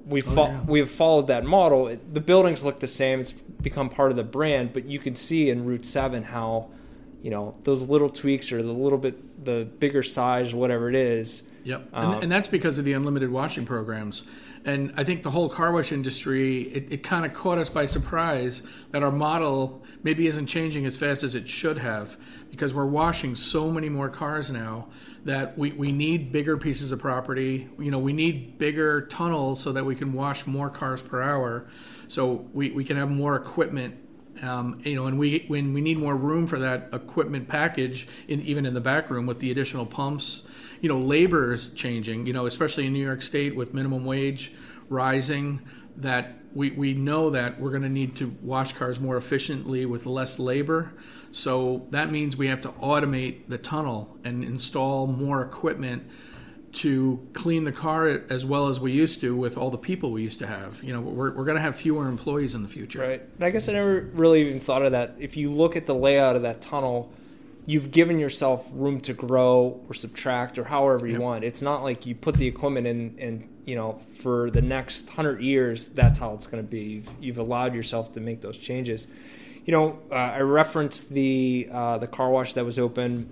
We 0.06 0.20
Oh, 0.22 0.24
fo- 0.34 0.46
yeah. 0.46 0.60
we 0.62 0.78
have 0.80 0.90
followed 0.90 1.28
that 1.28 1.44
model. 1.44 1.86
It, 1.88 2.12
the 2.14 2.20
buildings 2.20 2.64
look 2.64 2.80
the 2.80 2.88
same. 2.88 3.20
It's 3.20 3.32
become 3.32 3.88
part 3.88 4.10
of 4.10 4.16
the 4.16 4.24
brand, 4.24 4.72
but 4.72 4.86
you 4.86 4.98
can 4.98 5.14
see 5.14 5.48
in 5.48 5.64
Route 5.64 5.84
Seven 5.84 6.24
how, 6.24 6.70
you 7.22 7.30
know, 7.30 7.56
those 7.62 7.82
little 7.88 8.08
tweaks 8.10 8.50
or 8.50 8.62
the 8.62 8.72
little 8.72 8.98
bit 8.98 9.44
the 9.44 9.64
bigger 9.78 10.02
size, 10.02 10.52
whatever 10.54 10.88
it 10.88 10.94
is, 10.96 11.44
Yep. 11.64 11.88
Um, 11.92 12.14
and, 12.14 12.22
and 12.24 12.32
that's 12.32 12.48
because 12.48 12.78
of 12.78 12.84
the 12.84 12.92
unlimited 12.92 13.30
washing 13.30 13.64
programs. 13.64 14.24
And 14.64 14.92
I 14.96 15.04
think 15.04 15.22
the 15.22 15.30
whole 15.30 15.48
car 15.48 15.70
wash 15.72 15.92
industry, 15.92 16.62
it, 16.62 16.92
it 16.92 17.02
kind 17.04 17.24
of 17.24 17.34
caught 17.34 17.58
us 17.58 17.68
by 17.68 17.86
surprise 17.86 18.62
that 18.90 19.02
our 19.04 19.10
model 19.12 19.81
maybe 20.02 20.26
isn't 20.26 20.46
changing 20.46 20.86
as 20.86 20.96
fast 20.96 21.22
as 21.22 21.34
it 21.34 21.48
should 21.48 21.78
have 21.78 22.16
because 22.50 22.74
we're 22.74 22.86
washing 22.86 23.34
so 23.34 23.70
many 23.70 23.88
more 23.88 24.08
cars 24.08 24.50
now 24.50 24.88
that 25.24 25.56
we, 25.56 25.72
we 25.72 25.92
need 25.92 26.32
bigger 26.32 26.56
pieces 26.56 26.90
of 26.92 26.98
property. 26.98 27.68
You 27.78 27.90
know, 27.90 27.98
we 27.98 28.12
need 28.12 28.58
bigger 28.58 29.06
tunnels 29.06 29.60
so 29.60 29.72
that 29.72 29.84
we 29.84 29.94
can 29.94 30.12
wash 30.12 30.46
more 30.46 30.68
cars 30.68 31.00
per 31.00 31.22
hour. 31.22 31.66
So 32.08 32.48
we, 32.52 32.70
we 32.70 32.84
can 32.84 32.96
have 32.96 33.10
more 33.10 33.36
equipment 33.36 33.98
um, 34.40 34.80
you 34.82 34.96
know, 34.96 35.06
and 35.06 35.18
we 35.18 35.44
when 35.48 35.72
we 35.72 35.80
need 35.80 35.98
more 35.98 36.16
room 36.16 36.46
for 36.46 36.58
that 36.58 36.88
equipment 36.92 37.48
package, 37.48 38.08
in, 38.28 38.40
even 38.42 38.66
in 38.66 38.74
the 38.74 38.80
back 38.80 39.10
room 39.10 39.26
with 39.26 39.38
the 39.38 39.50
additional 39.50 39.86
pumps, 39.86 40.42
you 40.80 40.88
know, 40.88 40.98
labor 40.98 41.52
is 41.52 41.68
changing. 41.70 42.26
You 42.26 42.32
know, 42.32 42.46
especially 42.46 42.86
in 42.86 42.92
New 42.92 43.04
York 43.04 43.22
State 43.22 43.54
with 43.54 43.72
minimum 43.74 44.04
wage 44.04 44.52
rising, 44.88 45.60
that 45.98 46.41
we, 46.54 46.70
we 46.72 46.94
know 46.94 47.30
that 47.30 47.60
we're 47.60 47.70
going 47.70 47.82
to 47.82 47.88
need 47.88 48.14
to 48.16 48.34
wash 48.42 48.72
cars 48.72 49.00
more 49.00 49.16
efficiently 49.16 49.86
with 49.86 50.06
less 50.06 50.38
labor. 50.38 50.92
So 51.30 51.86
that 51.90 52.10
means 52.10 52.36
we 52.36 52.48
have 52.48 52.60
to 52.62 52.68
automate 52.72 53.48
the 53.48 53.58
tunnel 53.58 54.18
and 54.24 54.44
install 54.44 55.06
more 55.06 55.42
equipment 55.42 56.08
to 56.72 57.26
clean 57.34 57.64
the 57.64 57.72
car 57.72 58.08
as 58.08 58.44
well 58.46 58.68
as 58.68 58.80
we 58.80 58.92
used 58.92 59.20
to 59.20 59.36
with 59.36 59.58
all 59.58 59.70
the 59.70 59.78
people 59.78 60.10
we 60.10 60.22
used 60.22 60.38
to 60.38 60.46
have. 60.46 60.82
You 60.82 60.94
know, 60.94 61.00
we're, 61.00 61.30
we're 61.32 61.44
going 61.44 61.56
to 61.56 61.62
have 61.62 61.76
fewer 61.76 62.08
employees 62.08 62.54
in 62.54 62.62
the 62.62 62.68
future. 62.68 63.00
Right. 63.00 63.22
And 63.36 63.44
I 63.44 63.50
guess 63.50 63.68
I 63.68 63.74
never 63.74 64.08
really 64.14 64.40
even 64.48 64.60
thought 64.60 64.82
of 64.82 64.92
that. 64.92 65.14
If 65.18 65.36
you 65.36 65.50
look 65.50 65.76
at 65.76 65.86
the 65.86 65.94
layout 65.94 66.34
of 66.34 66.42
that 66.42 66.62
tunnel, 66.62 67.12
you've 67.66 67.90
given 67.90 68.18
yourself 68.18 68.68
room 68.72 69.00
to 69.02 69.12
grow 69.12 69.80
or 69.88 69.94
subtract 69.94 70.58
or 70.58 70.64
however 70.64 71.06
you 71.06 71.14
Yep. 71.14 71.22
want. 71.22 71.44
It's 71.44 71.62
not 71.62 71.82
like 71.82 72.06
you 72.06 72.14
put 72.14 72.36
the 72.36 72.46
equipment 72.46 72.86
in 72.86 73.14
and, 73.18 73.48
you 73.64 73.76
know, 73.76 74.00
for 74.14 74.50
the 74.50 74.62
next 74.62 75.06
100 75.06 75.40
years, 75.40 75.86
that's 75.88 76.18
how 76.18 76.34
it's 76.34 76.46
going 76.46 76.62
to 76.62 76.68
be. 76.68 76.80
You've, 76.80 77.10
you've 77.20 77.38
allowed 77.38 77.74
yourself 77.74 78.12
to 78.14 78.20
make 78.20 78.40
those 78.40 78.56
changes. 78.56 79.06
You 79.64 79.72
know, 79.72 79.98
uh, 80.10 80.14
I 80.14 80.40
referenced 80.40 81.10
the 81.10 81.68
uh, 81.70 81.98
the 81.98 82.08
car 82.08 82.30
wash 82.30 82.54
that 82.54 82.64
was 82.64 82.78
open 82.78 83.28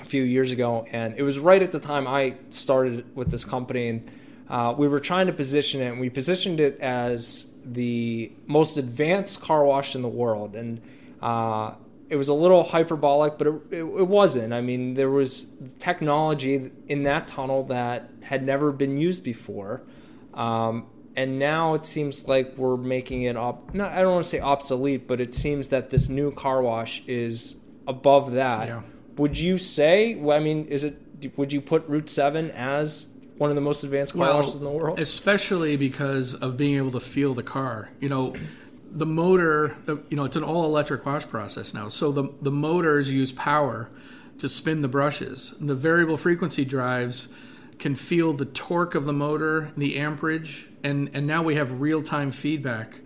a 0.00 0.04
few 0.04 0.22
years 0.22 0.50
ago, 0.50 0.84
and 0.90 1.14
it 1.16 1.22
was 1.22 1.38
right 1.38 1.62
at 1.62 1.70
the 1.70 1.78
time 1.78 2.08
I 2.08 2.34
started 2.50 3.04
with 3.14 3.30
this 3.30 3.44
company, 3.44 3.88
and 3.88 4.10
uh, 4.48 4.74
we 4.76 4.88
were 4.88 4.98
trying 4.98 5.28
to 5.28 5.32
position 5.32 5.80
it, 5.80 5.92
and 5.92 6.00
we 6.00 6.10
positioned 6.10 6.58
it 6.58 6.80
as 6.80 7.46
the 7.64 8.32
most 8.46 8.76
advanced 8.76 9.40
car 9.40 9.64
wash 9.64 9.94
in 9.94 10.02
the 10.02 10.08
world, 10.08 10.56
and 10.56 10.80
uh, 11.22 11.74
it 12.14 12.16
was 12.16 12.28
a 12.28 12.34
little 12.34 12.62
hyperbolic, 12.62 13.38
but 13.38 13.48
it, 13.48 13.54
it, 13.72 13.78
it 13.82 14.06
wasn't. 14.06 14.52
I 14.54 14.60
mean, 14.60 14.94
there 14.94 15.10
was 15.10 15.52
technology 15.80 16.70
in 16.86 17.02
that 17.02 17.26
tunnel 17.26 17.64
that 17.64 18.08
had 18.22 18.44
never 18.44 18.70
been 18.70 18.96
used 18.96 19.24
before. 19.24 19.82
Um, 20.32 20.86
and 21.16 21.40
now 21.40 21.74
it 21.74 21.84
seems 21.84 22.28
like 22.28 22.56
we're 22.56 22.76
making 22.76 23.22
it 23.22 23.36
op- 23.36 23.74
not 23.74 23.90
I 23.90 24.02
don't 24.02 24.12
want 24.12 24.24
to 24.24 24.30
say 24.30 24.38
obsolete, 24.38 25.08
but 25.08 25.20
it 25.20 25.34
seems 25.34 25.68
that 25.68 25.90
this 25.90 26.08
new 26.08 26.30
car 26.30 26.62
wash 26.62 27.02
is 27.08 27.56
above 27.88 28.30
that. 28.34 28.68
Yeah. 28.68 28.82
Would 29.16 29.36
you 29.36 29.58
say? 29.58 30.12
I 30.30 30.38
mean, 30.38 30.66
is 30.66 30.84
it? 30.84 30.96
Would 31.36 31.52
you 31.52 31.60
put 31.60 31.84
Route 31.88 32.08
Seven 32.08 32.52
as 32.52 33.08
one 33.38 33.50
of 33.50 33.56
the 33.56 33.62
most 33.62 33.82
advanced 33.82 34.14
car 34.14 34.34
washes 34.34 34.54
in 34.54 34.62
the 34.62 34.70
world? 34.70 35.00
especially 35.00 35.76
because 35.76 36.34
of 36.34 36.56
being 36.56 36.76
able 36.76 36.92
to 36.92 37.00
feel 37.00 37.34
the 37.34 37.42
car. 37.42 37.90
You 37.98 38.08
know, 38.08 38.34
the 38.94 39.06
motor. 39.06 39.76
You 39.86 40.16
know, 40.16 40.24
it's 40.24 40.36
an 40.36 40.44
all-electric 40.44 41.04
wash 41.04 41.26
process 41.28 41.74
now. 41.74 41.88
So 41.88 42.12
the 42.12 42.32
the 42.40 42.50
motors 42.50 43.10
use 43.10 43.32
power 43.32 43.90
to 44.38 44.48
spin 44.48 44.82
the 44.82 44.88
brushes. 44.88 45.54
The 45.60 45.74
variable 45.74 46.16
frequency 46.16 46.64
drives 46.64 47.28
can 47.78 47.96
feel 47.96 48.32
the 48.32 48.46
torque 48.46 48.94
of 48.94 49.04
the 49.04 49.12
motor, 49.12 49.72
the 49.76 49.98
amperage, 49.98 50.68
and 50.82 51.10
and 51.12 51.26
now 51.26 51.42
we 51.42 51.56
have 51.56 51.80
real-time 51.80 52.30
feedback, 52.30 53.00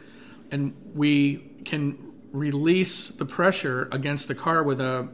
and 0.51 0.75
we 0.95 1.39
can 1.65 1.99
release 2.33 3.09
the 3.09 3.25
pressure 3.25 3.89
against 3.91 4.29
the 4.29 4.35
car 4.35 4.63
with 4.63 4.81
a 4.81 5.09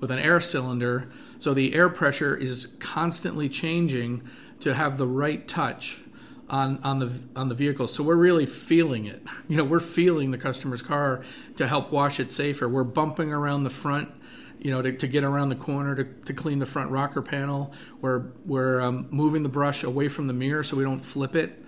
with 0.00 0.10
an 0.10 0.18
air 0.18 0.40
cylinder 0.40 1.08
So 1.38 1.54
the 1.54 1.74
air 1.74 1.88
pressure 1.88 2.36
is 2.36 2.66
constantly 2.78 3.48
changing 3.48 4.22
to 4.60 4.74
have 4.74 4.98
the 4.98 5.06
right 5.06 5.46
touch 5.46 6.00
on 6.48 6.78
on 6.82 6.98
the 6.98 7.12
on 7.34 7.48
the 7.48 7.54
vehicle. 7.54 7.88
So 7.88 8.02
we're 8.02 8.16
really 8.16 8.46
feeling 8.46 9.06
it. 9.06 9.22
You 9.48 9.56
know, 9.56 9.64
we're 9.64 9.78
feeling 9.78 10.32
the 10.32 10.38
customer's 10.38 10.82
car 10.82 11.22
to 11.56 11.68
help 11.68 11.92
wash 11.92 12.18
it 12.18 12.32
safer. 12.32 12.68
We're 12.68 12.82
bumping 12.82 13.32
around 13.32 13.62
the 13.62 13.70
front, 13.70 14.10
you 14.58 14.72
know, 14.72 14.82
to, 14.82 14.92
to 14.92 15.06
get 15.06 15.22
around 15.22 15.50
the 15.50 15.56
corner 15.56 15.94
to, 15.94 16.02
to 16.02 16.32
clean 16.32 16.58
the 16.58 16.66
front 16.66 16.90
rocker 16.90 17.22
panel. 17.22 17.72
We're 18.00 18.24
we're 18.44 18.80
um, 18.80 19.06
moving 19.10 19.44
the 19.44 19.48
brush 19.48 19.84
away 19.84 20.08
from 20.08 20.26
the 20.26 20.32
mirror 20.32 20.64
so 20.64 20.76
we 20.76 20.82
don't 20.82 21.00
flip 21.00 21.36
it, 21.36 21.64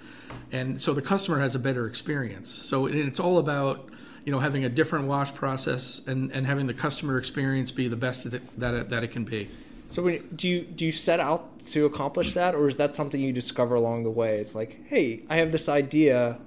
and 0.50 0.82
so 0.82 0.92
the 0.92 1.02
customer 1.02 1.38
has 1.38 1.54
a 1.54 1.61
better 1.61 1.87
experience. 1.87 2.50
So 2.50 2.87
it's 2.87 3.20
all 3.20 3.38
about 3.38 3.90
you 4.25 4.32
know 4.32 4.40
having 4.40 4.64
a 4.64 4.68
different 4.68 5.06
wash 5.06 5.32
process 5.32 6.00
and, 6.06 6.32
and 6.32 6.44
having 6.44 6.66
the 6.66 6.75
customer 6.75 7.16
experience 7.16 7.70
be 7.70 7.87
the 7.87 7.97
best 7.97 8.25
that 8.25 8.35
it, 8.35 8.61
that 8.61 8.75
it, 8.75 8.90
that 8.90 9.04
it 9.04 9.12
can 9.12 9.25
be. 9.25 9.49
So 9.88 10.02
when, 10.02 10.28
do 10.35 10.47
you 10.47 10.62
do 10.62 10.85
you 10.85 10.92
set 10.92 11.18
out 11.18 11.61
to 11.68 11.87
accomplish 11.87 12.35
that, 12.35 12.54
or 12.54 12.68
is 12.68 12.76
that 12.76 12.95
something 12.95 13.21
you 13.21 13.33
discover 13.33 13.75
along 13.75 14.04
the 14.04 14.11
way? 14.11 14.38
It's 14.38 14.54
like, 14.54 14.87
hey, 14.87 15.23
I 15.30 15.37
have 15.37 15.50
this 15.50 15.68
idea, 15.68 16.38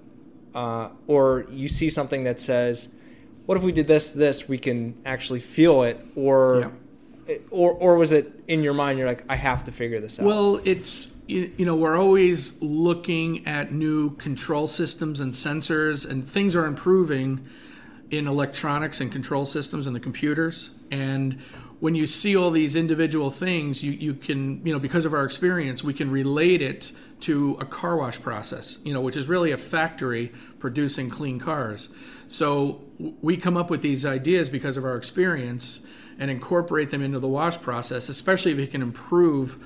uh, 0.54 0.90
or 1.08 1.48
you 1.50 1.68
see 1.68 1.90
something 1.90 2.24
that 2.24 2.40
says, 2.40 2.90
"What 3.48 3.58
if 3.58 3.64
we 3.64 3.72
did 3.72 3.88
this? 3.88 4.12
This 4.12 4.48
we 4.48 4.60
can 4.60 4.96
actually 5.06 5.40
feel 5.40 5.82
it," 5.84 6.00
or, 6.16 6.72
yeah. 7.28 7.36
or 7.50 7.74
or 7.74 7.98
was 7.98 8.12
it 8.12 8.32
in 8.48 8.62
your 8.62 8.76
mind? 8.76 9.00
You're 9.00 9.08
like, 9.08 9.26
I 9.28 9.36
have 9.36 9.64
to 9.66 9.72
figure 9.72 10.00
this 10.00 10.20
out. 10.20 10.26
Well, 10.28 10.62
it's 10.64 11.08
you, 11.26 11.52
you 11.58 11.66
know 11.66 11.76
we're 11.76 11.98
always 11.98 12.62
looking 12.62 13.48
at 13.48 13.72
new 13.72 14.12
control 14.18 14.68
systems 14.68 15.20
and 15.20 15.34
sensors, 15.34 16.08
and 16.08 16.30
things 16.30 16.56
are 16.56 16.68
improving 16.68 17.48
in 18.12 18.28
electronics 18.28 19.02
and 19.02 19.12
control 19.12 19.48
systems 19.48 19.88
and 19.88 19.96
the 19.96 20.00
computers 20.00 20.70
and 20.92 21.40
when 21.82 21.96
you 21.96 22.06
see 22.06 22.36
all 22.38 22.52
these 22.52 22.76
individual 22.76 23.32
things, 23.32 23.84
you, 23.84 23.92
you 23.92 24.14
can, 24.14 24.66
you 24.66 24.72
know, 24.72 24.78
because 24.78 25.04
of 25.04 25.16
our 25.16 25.26
experience, 25.26 25.84
we 25.84 25.96
can 25.96 26.12
relate 26.12 26.62
it 26.62 26.92
to 27.22 27.58
a 27.60 27.66
car 27.66 27.98
wash 27.98 28.22
process, 28.22 28.78
you 28.84 28.94
know, 28.94 29.02
which 29.02 29.18
is 29.18 29.28
really 29.28 29.52
a 29.52 29.58
factory 29.58 30.32
producing 30.60 31.10
clean 31.10 31.40
cars. 31.40 31.90
So 32.28 32.84
we 33.22 33.36
come 33.36 33.58
up 33.58 33.72
with 33.72 33.82
these 33.82 34.06
ideas 34.06 34.48
because 34.48 34.78
of 34.78 34.86
our 34.86 34.96
experience 34.96 35.82
and 36.20 36.30
incorporate 36.30 36.92
them 36.92 37.02
into 37.02 37.18
the 37.18 37.28
wash 37.28 37.60
process, 37.60 38.10
especially 38.10 38.52
if 38.52 38.58
we 38.58 38.68
can 38.68 38.84
improve 38.84 39.58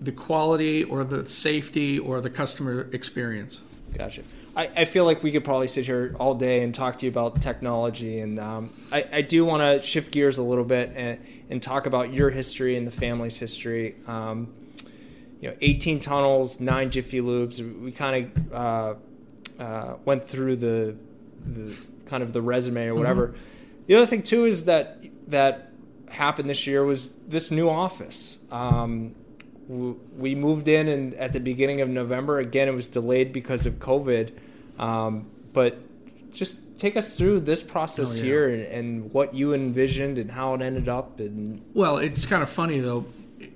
the 0.00 0.12
quality 0.12 0.84
or 0.84 1.02
the 1.02 1.26
safety 1.26 1.98
or 1.98 2.20
the 2.20 2.30
customer 2.30 2.88
experience. 2.92 3.62
Gotcha. 3.98 4.22
I, 4.56 4.70
I 4.76 4.84
feel 4.84 5.04
like 5.04 5.22
we 5.22 5.32
could 5.32 5.44
probably 5.44 5.68
sit 5.68 5.84
here 5.86 6.14
all 6.18 6.34
day 6.34 6.62
and 6.62 6.74
talk 6.74 6.96
to 6.98 7.06
you 7.06 7.10
about 7.10 7.42
technology, 7.42 8.20
and 8.20 8.38
um, 8.38 8.70
I, 8.92 9.04
I 9.12 9.22
do 9.22 9.44
want 9.44 9.62
to 9.62 9.86
shift 9.86 10.12
gears 10.12 10.38
a 10.38 10.42
little 10.42 10.64
bit 10.64 10.92
and, 10.94 11.18
and 11.50 11.62
talk 11.62 11.86
about 11.86 12.12
your 12.12 12.30
history 12.30 12.76
and 12.76 12.86
the 12.86 12.92
family's 12.92 13.36
history. 13.36 13.96
Um, 14.06 14.54
you 15.40 15.50
know, 15.50 15.56
18 15.60 16.00
tunnels, 16.00 16.60
nine 16.60 16.90
Jiffy 16.90 17.20
Lubes. 17.20 17.60
We 17.80 17.92
kind 17.92 18.32
of 18.38 18.52
uh, 18.52 18.94
uh, 19.62 19.96
went 20.04 20.26
through 20.26 20.56
the, 20.56 20.96
the 21.44 21.76
kind 22.06 22.22
of 22.22 22.32
the 22.32 22.40
resume 22.40 22.86
or 22.86 22.94
whatever. 22.94 23.28
Mm-hmm. 23.28 23.38
The 23.86 23.94
other 23.96 24.06
thing 24.06 24.22
too 24.22 24.46
is 24.46 24.64
that 24.64 25.02
that 25.28 25.72
happened 26.10 26.48
this 26.48 26.66
year 26.66 26.84
was 26.84 27.10
this 27.28 27.50
new 27.50 27.68
office. 27.68 28.38
Um, 28.50 29.14
we 29.68 30.34
moved 30.34 30.68
in 30.68 30.88
and 30.88 31.14
at 31.14 31.32
the 31.32 31.40
beginning 31.40 31.80
of 31.80 31.88
November. 31.88 32.38
Again, 32.38 32.68
it 32.68 32.74
was 32.74 32.88
delayed 32.88 33.32
because 33.32 33.66
of 33.66 33.74
COVID. 33.74 34.32
Um, 34.78 35.30
but 35.52 35.78
just 36.32 36.78
take 36.78 36.96
us 36.96 37.16
through 37.16 37.40
this 37.40 37.62
process 37.62 38.18
oh, 38.18 38.18
yeah. 38.18 38.24
here 38.24 38.48
and, 38.48 38.62
and, 38.64 39.12
what 39.12 39.34
you 39.34 39.54
envisioned 39.54 40.18
and 40.18 40.32
how 40.32 40.54
it 40.54 40.62
ended 40.62 40.88
up. 40.88 41.20
And 41.20 41.62
well, 41.74 41.98
it's 41.98 42.26
kind 42.26 42.42
of 42.42 42.50
funny 42.50 42.80
though. 42.80 43.06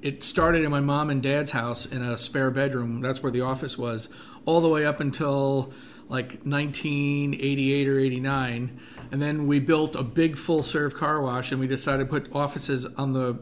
It 0.02 0.22
started 0.22 0.64
in 0.64 0.70
my 0.70 0.80
mom 0.80 1.10
and 1.10 1.22
dad's 1.22 1.50
house 1.50 1.86
in 1.86 2.02
a 2.02 2.16
spare 2.16 2.50
bedroom. 2.50 3.00
That's 3.00 3.22
where 3.22 3.32
the 3.32 3.40
office 3.40 3.76
was, 3.76 4.08
all 4.44 4.60
the 4.60 4.68
way 4.68 4.86
up 4.86 5.00
until 5.00 5.72
like 6.08 6.40
1988 6.44 7.88
or 7.88 7.98
89. 7.98 8.80
And 9.10 9.22
then 9.22 9.46
we 9.46 9.58
built 9.58 9.96
a 9.96 10.02
big 10.02 10.36
full 10.36 10.62
serve 10.62 10.94
car 10.94 11.22
wash, 11.22 11.50
and 11.50 11.60
we 11.60 11.66
decided 11.66 12.04
to 12.04 12.10
put 12.10 12.34
offices 12.34 12.84
on 12.84 13.14
the 13.14 13.38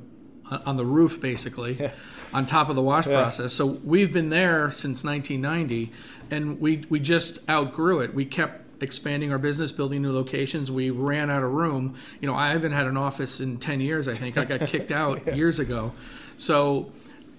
on 0.65 0.77
the 0.77 0.87
roof, 0.87 1.21
basically. 1.21 1.91
on 2.33 2.47
top 2.47 2.69
of 2.69 2.77
the 2.77 2.83
wash 2.83 3.07
yeah. 3.07 3.23
process. 3.23 3.53
So 3.53 3.67
we've 3.67 4.13
been 4.13 4.31
there 4.31 4.71
since 4.71 5.05
1990, 5.05 5.93
and 6.31 6.61
we 6.61 6.85
we 6.89 7.01
just 7.01 7.39
outgrew 7.49 8.01
it. 8.01 8.15
We 8.15 8.25
kept 8.25 8.83
expanding 8.83 9.33
our 9.33 9.39
business, 9.39 9.73
building 9.73 10.03
new 10.03 10.13
locations. 10.13 10.71
We 10.71 10.91
ran 10.91 11.31
out 11.31 11.43
of 11.43 11.53
room. 11.53 11.97
You 12.21 12.29
know, 12.29 12.35
I 12.35 12.51
haven't 12.51 12.73
had 12.73 12.87
an 12.87 12.97
office 12.97 13.41
in 13.41 13.59
10 13.59 13.81
years. 13.81 14.09
I 14.09 14.15
think 14.15 14.37
I 14.39 14.45
got 14.45 14.69
kicked 14.69 14.93
out 14.93 15.27
yeah. 15.27 15.35
years 15.35 15.59
ago. 15.59 15.93
So. 16.39 16.91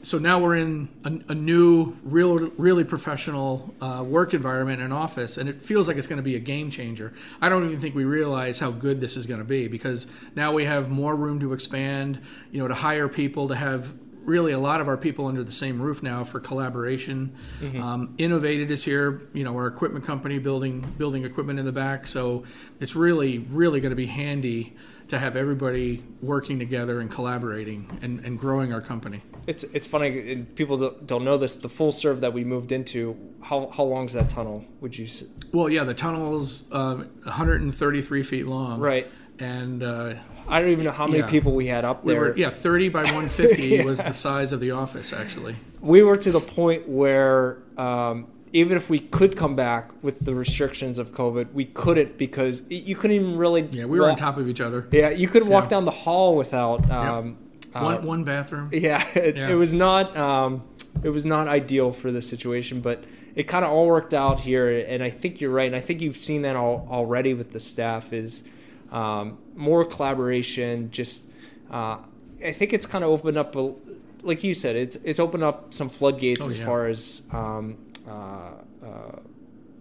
So 0.03 0.19
now 0.19 0.39
we're 0.39 0.55
in 0.55 0.87
a, 1.03 1.31
a 1.31 1.35
new, 1.35 1.97
real, 2.03 2.37
really 2.51 2.83
professional 2.83 3.73
uh, 3.81 4.05
work 4.07 4.35
environment 4.35 4.79
and 4.79 4.93
office, 4.93 5.37
and 5.37 5.49
it 5.49 5.59
feels 5.61 5.87
like 5.87 5.97
it's 5.97 6.05
going 6.05 6.17
to 6.17 6.23
be 6.23 6.35
a 6.35 6.39
game 6.39 6.69
changer. 6.69 7.13
I 7.41 7.49
don't 7.49 7.65
even 7.65 7.79
think 7.79 7.95
we 7.95 8.05
realize 8.05 8.59
how 8.59 8.69
good 8.69 9.01
this 9.01 9.17
is 9.17 9.25
going 9.25 9.39
to 9.39 9.43
be 9.43 9.67
because 9.67 10.05
now 10.35 10.53
we 10.53 10.65
have 10.65 10.89
more 10.89 11.15
room 11.15 11.39
to 11.39 11.51
expand, 11.51 12.21
you 12.51 12.61
know, 12.61 12.67
to 12.67 12.75
hire 12.75 13.09
people, 13.09 13.47
to 13.47 13.55
have 13.55 13.91
really 14.27 14.51
a 14.51 14.59
lot 14.59 14.81
of 14.81 14.87
our 14.87 14.97
people 14.97 15.25
under 15.25 15.43
the 15.43 15.51
same 15.51 15.81
roof 15.81 16.03
now 16.03 16.23
for 16.23 16.39
collaboration. 16.39 17.33
Mm-hmm. 17.61 17.81
Um, 17.81 18.13
Innovated 18.17 18.69
is 18.69 18.83
here, 18.83 19.21
you 19.33 19.43
know, 19.43 19.55
our 19.55 19.67
equipment 19.67 20.05
company 20.05 20.37
building 20.37 20.81
building 20.97 21.23
equipment 21.23 21.57
in 21.57 21.65
the 21.65 21.71
back. 21.71 22.05
So 22.05 22.43
it's 22.79 22.95
really 22.95 23.39
really 23.39 23.79
going 23.79 23.91
to 23.91 23.95
be 23.95 24.05
handy 24.05 24.75
to 25.07 25.17
have 25.17 25.37
everybody 25.37 26.03
working 26.21 26.59
together 26.59 26.99
and 26.99 27.09
collaborating 27.09 27.97
and, 28.01 28.19
and 28.25 28.37
growing 28.37 28.73
our 28.73 28.81
company. 28.81 29.23
It's 29.47 29.63
it's 29.63 29.87
funny 29.87 30.45
people 30.55 30.77
don't 30.77 31.23
know 31.23 31.37
this. 31.37 31.55
The 31.55 31.69
full 31.69 31.93
serve 31.93 32.19
that 32.21 32.33
we 32.33 32.43
moved 32.43 32.73
into, 32.73 33.17
how 33.41 33.69
how 33.69 33.83
long 33.83 34.05
is 34.05 34.13
that 34.13 34.29
tunnel? 34.29 34.65
Would 34.81 34.97
you? 34.97 35.07
Say? 35.07 35.27
Well, 35.53 35.69
yeah, 35.69 35.85
the 35.85 35.93
tunnel 35.93 36.35
is 36.35 36.63
uh, 36.71 36.95
133 37.23 38.23
feet 38.23 38.45
long. 38.45 38.81
Right. 38.81 39.09
And 39.39 39.83
uh, 39.83 40.15
I 40.47 40.61
don't 40.61 40.71
even 40.71 40.85
know 40.85 40.91
how 40.91 41.07
many 41.07 41.19
yeah. 41.19 41.27
people 41.27 41.53
we 41.53 41.67
had 41.67 41.85
up 41.85 42.03
there. 42.03 42.21
We 42.21 42.29
were, 42.29 42.37
yeah, 42.37 42.49
30 42.49 42.89
by 42.89 43.01
150 43.03 43.63
yeah. 43.63 43.83
was 43.83 43.99
the 43.99 44.11
size 44.11 44.51
of 44.51 44.59
the 44.59 44.71
office, 44.71 45.13
actually. 45.13 45.55
We 45.81 46.01
were 46.03 46.17
to 46.17 46.31
the 46.31 46.39
point 46.39 46.87
where 46.87 47.59
um, 47.77 48.27
even 48.53 48.77
if 48.77 48.89
we 48.89 48.99
could 48.99 49.35
come 49.35 49.55
back 49.55 49.91
with 50.01 50.21
the 50.21 50.33
restrictions 50.33 50.97
of 50.97 51.11
COVID, 51.11 51.53
we 51.53 51.65
couldn't 51.65 52.17
because 52.17 52.63
you 52.69 52.95
couldn't 52.95 53.15
even 53.15 53.37
really. 53.37 53.61
Yeah, 53.63 53.85
we 53.85 53.99
were 53.99 54.09
on 54.09 54.15
top 54.15 54.37
of 54.37 54.47
each 54.47 54.61
other. 54.61 54.87
Yeah, 54.91 55.09
you 55.09 55.27
couldn't 55.27 55.49
walk 55.49 55.69
down 55.69 55.85
the 55.85 55.91
hall 55.91 56.35
without. 56.35 56.89
Um, 56.89 57.37
uh, 57.73 57.81
one, 57.81 58.05
one, 58.05 58.23
bathroom. 58.23 58.69
Yeah, 58.73 59.05
it, 59.15 59.37
it 59.37 59.55
was 59.55 59.73
not. 59.73 60.15
Um, 60.15 60.63
it 61.03 61.09
was 61.09 61.25
not 61.25 61.47
ideal 61.47 61.91
for 61.91 62.11
the 62.11 62.21
situation, 62.21 62.81
but 62.81 63.03
it 63.35 63.43
kind 63.43 63.63
of 63.63 63.71
all 63.71 63.85
worked 63.85 64.13
out 64.13 64.39
here. 64.39 64.79
And 64.87 65.03
I 65.03 65.09
think 65.09 65.39
you're 65.39 65.51
right, 65.51 65.67
and 65.67 65.75
I 65.75 65.81
think 65.81 66.01
you've 66.01 66.17
seen 66.17 66.41
that 66.41 66.55
all, 66.55 66.87
already 66.89 67.33
with 67.33 67.51
the 67.51 67.59
staff. 67.59 68.13
Is 68.13 68.43
um, 68.91 69.37
more 69.55 69.85
collaboration. 69.85 70.91
Just 70.91 71.25
uh, 71.69 71.97
I 72.43 72.51
think 72.51 72.73
it's 72.73 72.85
kind 72.85 73.03
of 73.03 73.09
opened 73.09 73.37
up, 73.37 73.55
a, 73.55 73.73
like 74.21 74.43
you 74.43 74.53
said, 74.53 74.75
it's 74.75 74.95
it's 74.97 75.19
opened 75.19 75.43
up 75.43 75.73
some 75.73 75.89
floodgates 75.89 76.45
oh, 76.45 76.49
as 76.49 76.57
yeah. 76.57 76.65
far 76.65 76.87
as 76.87 77.21
um, 77.31 77.77
uh, 78.07 78.51
uh, 78.83 79.19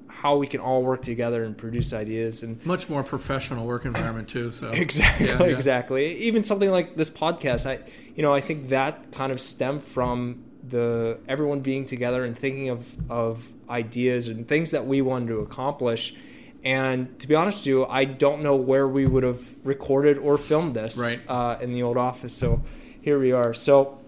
how 0.08 0.36
we 0.36 0.46
can 0.46 0.60
all 0.60 0.82
work 0.82 1.02
together 1.02 1.44
and 1.44 1.56
produce 1.56 1.92
ideas 1.92 2.42
and 2.42 2.64
much 2.64 2.88
more 2.88 3.02
professional 3.02 3.66
work 3.66 3.84
environment 3.84 4.28
too. 4.28 4.50
So 4.50 4.68
exactly, 4.72 5.26
yeah, 5.26 5.38
yeah. 5.42 5.46
exactly. 5.46 6.14
Even 6.16 6.44
something 6.44 6.70
like 6.70 6.96
this 6.96 7.10
podcast, 7.10 7.66
I 7.66 7.80
you 8.14 8.22
know 8.22 8.32
I 8.32 8.40
think 8.40 8.68
that 8.70 9.12
kind 9.12 9.32
of 9.32 9.40
stemmed 9.40 9.84
from 9.84 10.44
the 10.68 11.18
everyone 11.28 11.60
being 11.60 11.86
together 11.86 12.24
and 12.24 12.36
thinking 12.36 12.68
of 12.68 13.10
of 13.10 13.52
ideas 13.68 14.28
and 14.28 14.48
things 14.48 14.70
that 14.70 14.86
we 14.86 15.00
wanted 15.02 15.28
to 15.28 15.38
accomplish 15.38 16.14
and 16.64 17.18
to 17.20 17.28
be 17.28 17.34
honest 17.34 17.60
with 17.60 17.66
you, 17.66 17.86
I 17.86 18.04
don't 18.04 18.42
know 18.42 18.56
where 18.56 18.88
we 18.88 19.06
would 19.06 19.22
have 19.22 19.42
recorded 19.64 20.18
or 20.18 20.38
filmed 20.38 20.74
this 20.74 20.98
right. 20.98 21.20
uh, 21.28 21.58
in 21.60 21.72
the 21.72 21.82
old 21.82 21.96
office. 21.96 22.34
So 22.34 22.62
here 23.00 23.18
we 23.18 23.32
are. 23.32 23.54
So 23.54 23.98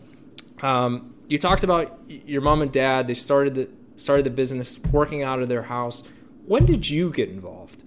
um, 0.63 1.15
you 1.29 1.39
talked 1.39 1.63
about 1.63 1.99
your 2.09 2.41
mom 2.43 2.63
and 2.63 2.73
dad. 2.73 3.07
They 3.07 3.15
started 3.15 3.55
the 3.55 3.69
started 3.97 4.25
the 4.25 4.31
business 4.31 4.79
working 4.79 5.23
out 5.23 5.43
of 5.43 5.49
their 5.49 5.65
house. 5.65 6.03
When 6.47 6.65
did 6.65 6.89
you 6.89 7.11
get 7.11 7.29
involved? 7.29 7.83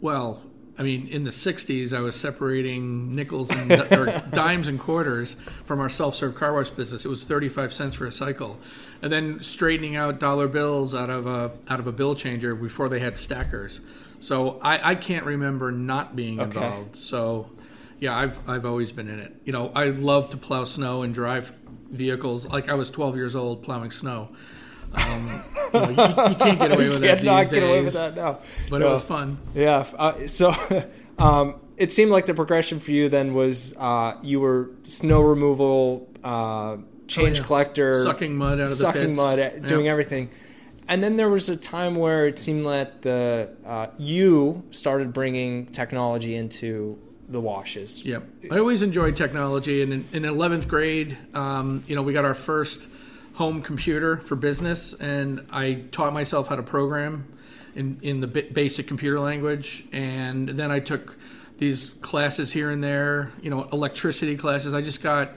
Well, 0.00 0.42
I 0.78 0.82
mean, 0.82 1.06
in 1.08 1.24
the 1.24 1.30
'60s, 1.30 1.96
I 1.96 2.00
was 2.00 2.16
separating 2.16 3.14
nickels 3.14 3.50
and 3.50 3.72
or 3.92 4.22
dimes 4.30 4.68
and 4.68 4.80
quarters 4.80 5.36
from 5.64 5.80
our 5.80 5.88
self-serve 5.88 6.34
car 6.34 6.54
wash 6.54 6.70
business. 6.70 7.04
It 7.04 7.08
was 7.08 7.24
35 7.24 7.72
cents 7.72 7.96
for 7.96 8.06
a 8.06 8.12
cycle, 8.12 8.58
and 9.02 9.12
then 9.12 9.40
straightening 9.40 9.96
out 9.96 10.18
dollar 10.18 10.48
bills 10.48 10.94
out 10.94 11.10
of 11.10 11.26
a 11.26 11.52
out 11.68 11.80
of 11.80 11.86
a 11.86 11.92
bill 11.92 12.14
changer 12.14 12.54
before 12.54 12.88
they 12.88 13.00
had 13.00 13.18
stackers. 13.18 13.80
So 14.20 14.60
I, 14.62 14.92
I 14.92 14.94
can't 14.94 15.26
remember 15.26 15.72
not 15.72 16.14
being 16.14 16.40
okay. 16.40 16.46
involved. 16.46 16.96
So 16.96 17.50
yeah, 17.98 18.16
I've 18.16 18.48
I've 18.48 18.64
always 18.64 18.92
been 18.92 19.08
in 19.08 19.18
it. 19.18 19.34
You 19.44 19.52
know, 19.52 19.70
I 19.74 19.86
love 19.86 20.30
to 20.30 20.36
plow 20.36 20.64
snow 20.64 21.02
and 21.02 21.12
drive 21.12 21.52
vehicles. 21.90 22.46
Like 22.46 22.68
I 22.68 22.74
was 22.74 22.90
12 22.90 23.16
years 23.16 23.36
old 23.36 23.62
plowing 23.62 23.90
snow. 23.90 24.30
Um, 24.94 25.42
you, 25.74 25.80
know, 25.80 25.88
you, 25.88 25.90
you, 25.90 26.34
can't 26.36 26.58
get 26.58 26.72
away 26.72 26.88
with 26.90 27.00
that 27.00 27.22
days. 27.22 27.48
get 27.48 27.62
away 27.62 27.82
with 27.82 27.94
that 27.94 28.14
now. 28.14 28.38
But 28.70 28.78
no. 28.78 28.88
it 28.88 28.90
was 28.90 29.04
fun. 29.04 29.38
Yeah. 29.54 29.86
Uh, 29.96 30.26
so, 30.26 30.54
um, 31.18 31.54
it 31.76 31.92
seemed 31.92 32.10
like 32.10 32.26
the 32.26 32.34
progression 32.34 32.78
for 32.80 32.90
you 32.90 33.08
then 33.08 33.34
was 33.34 33.74
uh, 33.78 34.16
you 34.22 34.40
were 34.40 34.70
snow 34.84 35.20
removal, 35.22 36.08
uh, 36.22 36.76
change 37.08 37.38
Oh, 37.38 37.42
yeah. 37.42 37.46
collector, 37.46 38.02
Sucking 38.02 38.36
mud 38.36 38.54
out 38.60 38.64
of 38.64 38.68
the 38.70 38.76
sucking 38.76 39.06
pits. 39.08 39.16
mud, 39.16 39.38
uh, 39.38 39.42
Yeah. 39.54 39.60
doing 39.60 39.88
everything. 39.88 40.30
And 40.88 41.02
then 41.02 41.16
there 41.16 41.28
was 41.30 41.48
a 41.48 41.56
time 41.56 41.94
where 41.94 42.26
it 42.26 42.38
seemed 42.38 42.66
that 42.66 43.02
the 43.02 43.50
uh, 43.64 43.86
you 43.98 44.62
started 44.72 45.12
bringing 45.12 45.66
technology 45.66 46.34
into 46.34 46.98
the 47.28 47.40
washes. 47.40 48.04
Yep. 48.04 48.24
I 48.50 48.58
always 48.58 48.82
enjoyed 48.82 49.16
technology. 49.16 49.80
And 49.82 49.92
in, 49.92 50.04
in 50.12 50.22
11th 50.24 50.68
grade, 50.68 51.16
um, 51.34 51.82
you 51.86 51.96
know, 51.96 52.02
we 52.02 52.12
got 52.12 52.24
our 52.26 52.34
first 52.34 52.86
home 53.34 53.62
computer 53.62 54.18
for 54.18 54.36
business, 54.36 54.94
and 54.94 55.46
I 55.50 55.84
taught 55.90 56.12
myself 56.12 56.48
how 56.48 56.56
to 56.56 56.62
program 56.62 57.26
in, 57.74 57.98
in 58.02 58.20
the 58.20 58.26
basic 58.26 58.86
computer 58.86 59.18
language. 59.18 59.84
And 59.92 60.48
then 60.48 60.70
I 60.70 60.80
took 60.80 61.16
these 61.58 61.90
classes 62.00 62.52
here 62.52 62.70
and 62.70 62.82
there, 62.82 63.32
you 63.40 63.48
know, 63.50 63.64
electricity 63.72 64.36
classes. 64.36 64.74
I 64.74 64.82
just 64.82 65.02
got, 65.02 65.30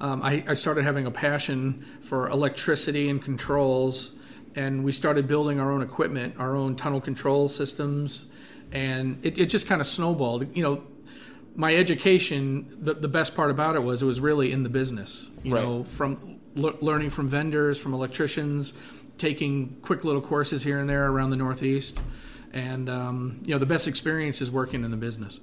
um, 0.00 0.22
I, 0.22 0.44
I 0.46 0.54
started 0.54 0.84
having 0.84 1.06
a 1.06 1.10
passion 1.10 1.84
for 2.00 2.28
electricity 2.28 3.08
and 3.08 3.22
controls. 3.22 4.12
And 4.54 4.84
we 4.84 4.92
started 4.92 5.26
building 5.26 5.58
our 5.60 5.70
own 5.72 5.82
equipment, 5.82 6.34
our 6.38 6.54
own 6.54 6.76
tunnel 6.76 7.00
control 7.00 7.48
systems. 7.48 8.26
And 8.72 9.18
it, 9.24 9.38
it 9.38 9.46
just 9.46 9.66
kind 9.66 9.80
of 9.80 9.86
snowballed. 9.86 10.54
You 10.56 10.62
know, 10.62 10.82
my 11.56 11.74
education, 11.74 12.76
the, 12.80 12.94
the 12.94 13.08
best 13.08 13.34
part 13.34 13.50
about 13.50 13.74
it 13.74 13.82
was 13.82 14.02
it 14.02 14.06
was 14.06 14.20
really 14.20 14.52
in 14.52 14.62
the 14.62 14.68
business. 14.68 15.30
You 15.42 15.54
Right. 15.54 15.64
know, 15.64 15.84
from 15.84 16.39
le- 16.54 16.74
learning 16.80 17.10
from 17.10 17.28
vendors, 17.28 17.78
from 17.78 17.94
electricians, 17.94 18.72
taking 19.18 19.76
quick 19.82 20.04
little 20.04 20.22
courses 20.22 20.62
here 20.62 20.78
and 20.78 20.88
there 20.88 21.06
around 21.06 21.30
the 21.30 21.36
Northeast, 21.36 21.98
and 22.52 22.88
um, 22.88 23.40
you 23.44 23.54
know, 23.54 23.58
the 23.58 23.66
best 23.66 23.86
experience 23.86 24.40
is 24.40 24.50
working 24.50 24.84
in 24.84 24.90
the 24.90 24.96
business. 24.96 25.40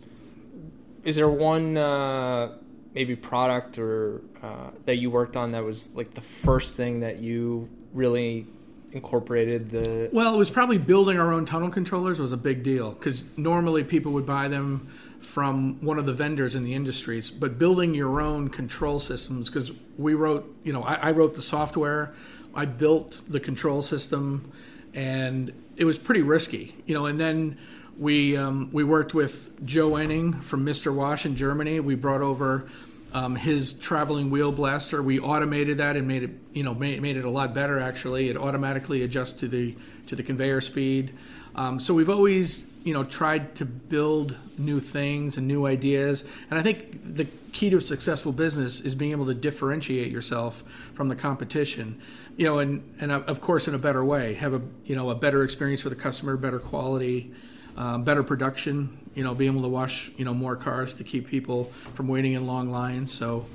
Is 1.04 1.16
there 1.16 1.30
one 1.30 1.78
uh, 1.78 2.58
maybe 2.94 3.16
product 3.16 3.78
or 3.78 4.22
uh, 4.42 4.72
that 4.86 4.98
you 4.98 5.10
worked 5.10 5.38
on 5.38 5.52
that 5.52 5.64
was 5.64 5.94
like 5.96 6.14
the 6.14 6.22
first 6.22 6.76
thing 6.76 7.02
that 7.02 7.20
you 7.20 7.70
really 7.94 8.48
incorporated 8.92 9.70
the 9.70 10.10
Well, 10.12 10.34
it 10.34 10.38
was 10.38 10.50
probably 10.50 10.78
building 10.78 11.20
our 11.20 11.32
own 11.32 11.46
tunnel 11.46 11.70
controllers 11.70 12.20
was 12.20 12.32
a 12.32 12.38
big 12.38 12.64
deal 12.64 12.92
because 12.92 13.24
normally 13.38 13.84
people 13.84 14.14
would 14.14 14.26
buy 14.26 14.48
them 14.48 14.90
from 15.28 15.78
one 15.82 16.00
of 16.00 16.06
the 16.06 16.14
vendors 16.14 16.56
in 16.56 16.64
the 16.64 16.74
industries, 16.74 17.30
but 17.30 17.60
building 17.60 17.94
your 17.94 18.22
own 18.22 18.48
control 18.48 18.98
systems 18.98 19.50
because 19.50 19.72
we 19.98 20.14
wrote, 20.14 20.56
you 20.64 20.72
know, 20.72 20.82
I, 20.82 20.94
I 20.96 21.12
wrote 21.12 21.36
the 21.36 21.42
software, 21.42 22.14
I 22.56 22.64
built 22.64 23.22
the 23.28 23.42
control 23.42 23.82
system, 23.82 24.54
and 24.94 25.52
it 25.76 25.84
was 25.84 25.98
pretty 25.98 26.22
risky, 26.22 26.76
you 26.86 26.94
know. 26.94 27.08
And 27.08 27.20
then 27.20 27.58
we 28.00 28.38
um, 28.38 28.70
we 28.72 28.86
worked 28.86 29.14
with 29.14 29.66
Joe 29.66 29.98
Enning 29.98 30.32
from 30.40 30.66
Mr. 30.66 30.96
Wash 30.96 31.26
in 31.26 31.36
Germany. 31.36 31.82
We 31.82 31.96
brought 31.96 32.22
over 32.22 32.70
um, 33.14 33.36
his 33.36 33.74
traveling 33.74 34.30
wheel 34.30 34.52
blaster. 34.52 35.02
We 35.02 35.20
automated 35.20 35.78
that 35.78 35.96
and 35.96 36.08
made 36.08 36.24
it, 36.24 36.32
you 36.54 36.64
know, 36.64 36.74
made, 36.74 37.02
made 37.02 37.18
it 37.18 37.26
a 37.26 37.30
lot 37.30 37.54
better. 37.54 37.80
Actually, 37.80 38.30
it 38.30 38.38
automatically 38.38 39.04
adjusts 39.04 39.34
to 39.34 39.48
the 39.48 39.76
to 40.08 40.16
the 40.16 40.24
conveyor 40.24 40.62
speed. 40.62 41.14
Um, 41.56 41.80
so 41.80 41.94
we've 41.94 42.10
always, 42.10 42.68
you 42.84 42.94
know, 42.94 43.04
tried 43.04 43.56
to 43.56 43.66
build 43.66 44.36
new 44.58 44.80
things 44.80 45.38
and 45.38 45.48
new 45.48 45.66
ideas. 45.66 46.24
And 46.50 46.60
I 46.60 46.64
think 46.64 47.16
the 47.16 47.26
key 47.52 47.70
to 47.72 47.78
a 47.78 47.82
successful 47.82 48.32
business 48.32 48.80
is 48.80 48.94
being 48.94 49.12
able 49.12 49.26
to 49.26 49.34
differentiate 49.34 50.12
yourself 50.12 50.64
from 50.94 51.10
the 51.10 51.16
competition. 51.16 52.00
You 52.38 52.46
know, 52.46 52.60
and 52.60 52.96
and 53.00 53.12
uh, 53.12 53.22
of 53.22 53.42
course 53.42 53.68
in 53.68 53.74
a 53.74 53.80
better 53.80 54.06
way, 54.06 54.36
have 54.36 54.54
a 54.54 54.62
you 54.86 54.96
know 54.96 55.10
a 55.10 55.16
better 55.16 55.44
experience 55.44 55.82
for 55.82 55.90
the 55.90 55.96
customer, 55.96 56.38
better 56.38 56.60
quality, 56.60 57.34
um, 57.76 58.04
better 58.04 58.24
production. 58.24 59.00
You 59.18 59.24
know, 59.24 59.34
being 59.34 59.52
able 59.52 59.64
to 59.64 59.68
wash 59.68 60.12
you 60.16 60.26
know 60.26 60.34
more 60.34 60.56
cars 60.56 60.94
to 60.96 61.04
keep 61.04 61.28
people 61.28 61.66
from 61.96 62.08
waiting 62.08 62.34
in 62.34 62.46
long 62.48 62.70
lines. 62.70 63.12
So 63.12 63.46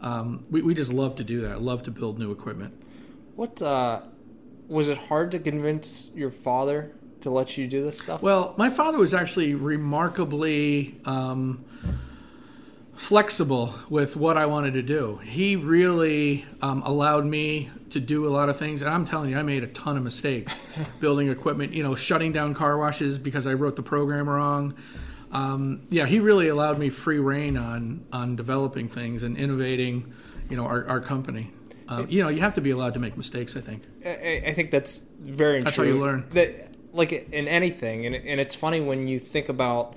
um, 0.00 0.44
we 0.50 0.62
we 0.62 0.74
just 0.74 0.92
love 0.92 1.14
to 1.16 1.24
do 1.24 1.42
that. 1.42 1.60
Love 1.62 1.82
to 1.84 1.90
build 1.90 2.18
new 2.18 2.32
equipment. 2.32 2.72
what 3.36 3.60
uh, 3.60 4.00
was 4.68 4.88
it 4.88 4.96
hard 4.96 5.30
to 5.32 5.38
convince 5.38 6.10
your 6.14 6.30
father 6.30 6.92
to 7.20 7.30
let 7.30 7.58
you 7.58 7.66
do 7.66 7.82
this 7.82 7.98
stuff? 7.98 8.22
Well, 8.22 8.54
my 8.56 8.70
father 8.70 8.98
was 8.98 9.12
actually 9.12 9.54
remarkably 9.54 10.94
um, 11.04 11.64
flexible 12.94 13.74
with 13.88 14.16
what 14.16 14.36
I 14.36 14.46
wanted 14.46 14.74
to 14.74 14.82
do. 14.82 15.18
He 15.18 15.56
really 15.56 16.44
um, 16.62 16.82
allowed 16.82 17.26
me 17.26 17.68
to 17.90 18.00
do 18.00 18.26
a 18.26 18.30
lot 18.30 18.48
of 18.48 18.56
things, 18.56 18.82
and 18.82 18.90
I'm 18.90 19.04
telling 19.04 19.30
you, 19.30 19.38
I 19.38 19.42
made 19.42 19.64
a 19.64 19.68
ton 19.68 19.96
of 19.96 20.02
mistakes 20.02 20.62
building 21.00 21.28
equipment. 21.28 21.72
You 21.72 21.82
know, 21.82 21.94
shutting 21.94 22.32
down 22.32 22.54
car 22.54 22.78
washes 22.78 23.18
because 23.18 23.46
I 23.46 23.54
wrote 23.54 23.76
the 23.76 23.82
program 23.82 24.28
wrong. 24.28 24.74
Um, 25.32 25.82
yeah, 25.90 26.06
he 26.06 26.18
really 26.20 26.48
allowed 26.48 26.78
me 26.78 26.88
free 26.90 27.18
reign 27.18 27.56
on 27.56 28.04
on 28.12 28.36
developing 28.36 28.88
things 28.88 29.22
and 29.22 29.36
innovating. 29.36 30.12
You 30.48 30.56
know, 30.56 30.64
our, 30.66 30.84
our 30.88 31.00
company. 31.00 31.52
Um, 31.88 32.06
you 32.08 32.22
know, 32.22 32.28
you 32.28 32.40
have 32.40 32.54
to 32.54 32.60
be 32.60 32.70
allowed 32.70 32.94
to 32.94 33.00
make 33.00 33.16
mistakes. 33.16 33.56
I 33.56 33.60
think. 33.60 33.84
I, 34.04 34.42
I 34.48 34.52
think 34.52 34.70
that's 34.70 35.00
very 35.20 35.60
That's 35.62 35.76
how 35.76 35.82
you 35.84 36.00
learn. 36.00 36.26
That, 36.34 36.74
like 36.92 37.12
in 37.12 37.46
anything, 37.46 38.06
and, 38.06 38.14
and 38.16 38.40
it's 38.40 38.54
funny 38.56 38.80
when 38.80 39.06
you 39.06 39.18
think 39.20 39.48
about 39.48 39.94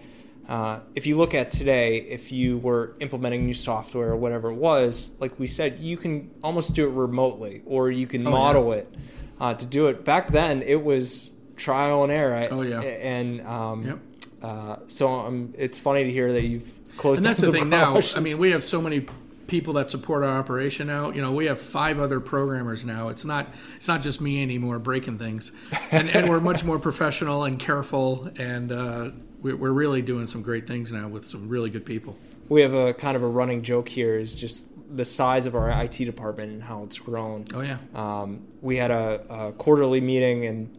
uh, 0.48 0.80
if 0.94 1.08
you 1.08 1.18
look 1.18 1.34
at 1.34 1.50
today, 1.52 1.98
if 1.98 2.32
you 2.32 2.58
were 2.60 2.96
implementing 3.00 3.46
new 3.46 3.54
software 3.54 4.10
or 4.10 4.16
whatever 4.18 4.52
it 4.52 4.56
was, 4.56 5.12
like 5.20 5.40
we 5.40 5.48
said, 5.48 5.80
you 5.80 5.98
can 5.98 6.30
almost 6.44 6.76
do 6.76 6.88
it 6.88 6.92
remotely, 6.92 7.64
or 7.66 7.90
you 7.90 8.06
can 8.06 8.22
Oh, 8.28 8.30
yeah. 8.30 8.36
model 8.38 8.74
it 8.74 8.94
uh, 9.40 9.54
to 9.56 9.66
do 9.66 9.88
it. 9.88 10.04
Back 10.06 10.28
then, 10.28 10.62
it 10.62 10.84
was 10.84 11.32
trial 11.56 12.04
and 12.04 12.12
error. 12.12 12.48
Oh, 12.52 12.62
yeah. 12.62 12.82
and 12.82 13.42
um, 13.48 13.86
Yep. 13.86 14.00
Uh, 14.44 14.78
so 14.88 15.10
um, 15.12 15.54
it's 15.58 15.80
funny 15.80 16.04
to 16.04 16.12
hear 16.12 16.32
that 16.34 16.44
you've 16.44 16.72
closed. 16.98 17.20
and 17.20 17.26
that's 17.26 17.42
down 17.42 17.52
the 17.52 17.60
thing 17.60 17.70
now. 17.70 18.00
I 18.16 18.20
mean, 18.20 18.38
we 18.38 18.52
have 18.52 18.64
so 18.64 18.82
many 18.82 19.06
people 19.48 19.74
that 19.74 19.90
support 19.92 20.24
our 20.24 20.38
operation 20.40 20.88
now. 20.88 21.12
You 21.12 21.22
know, 21.22 21.32
we 21.32 21.46
have 21.46 21.60
five 21.60 22.00
other 22.00 22.20
programmers 22.20 22.84
now. 22.86 23.10
It's 23.10 23.26
not 23.26 23.48
it's 23.76 23.88
not 23.88 24.02
just 24.02 24.20
me 24.22 24.42
anymore 24.44 24.80
breaking 24.80 25.18
things, 25.20 25.52
and, 25.92 26.10
and 26.10 26.30
we're 26.30 26.40
much 26.40 26.64
more 26.64 26.80
professional 26.80 27.44
and 27.46 27.58
careful, 27.60 28.30
and 28.38 28.72
uh, 28.72 29.10
we- 29.42 29.54
we're 29.54 29.72
really 29.72 30.02
doing 30.02 30.28
some 30.28 30.42
great 30.42 30.68
things 30.68 30.92
now 30.92 31.08
with 31.08 31.26
some 31.28 31.48
really 31.50 31.70
good 31.70 31.86
people. 31.86 32.18
we 32.50 32.62
have 32.62 32.74
a 32.74 32.94
kind 32.94 33.16
of 33.16 33.24
a 33.24 33.28
running 33.28 33.62
joke 33.64 33.88
here 33.90 34.18
is 34.20 34.36
just 34.36 34.68
the 34.96 35.06
size 35.06 35.46
of 35.48 35.56
our 35.56 35.70
IT 35.84 35.98
department 36.06 36.52
and 36.52 36.62
how 36.64 36.84
it's 36.84 37.00
grown. 37.00 37.46
Oh 37.54 37.62
yeah, 37.62 37.78
Um, 37.96 38.46
we 38.62 38.78
had 38.78 38.92
a, 38.92 39.26
a 39.30 39.52
quarterly 39.54 40.02
meeting, 40.02 40.46
and 40.46 40.70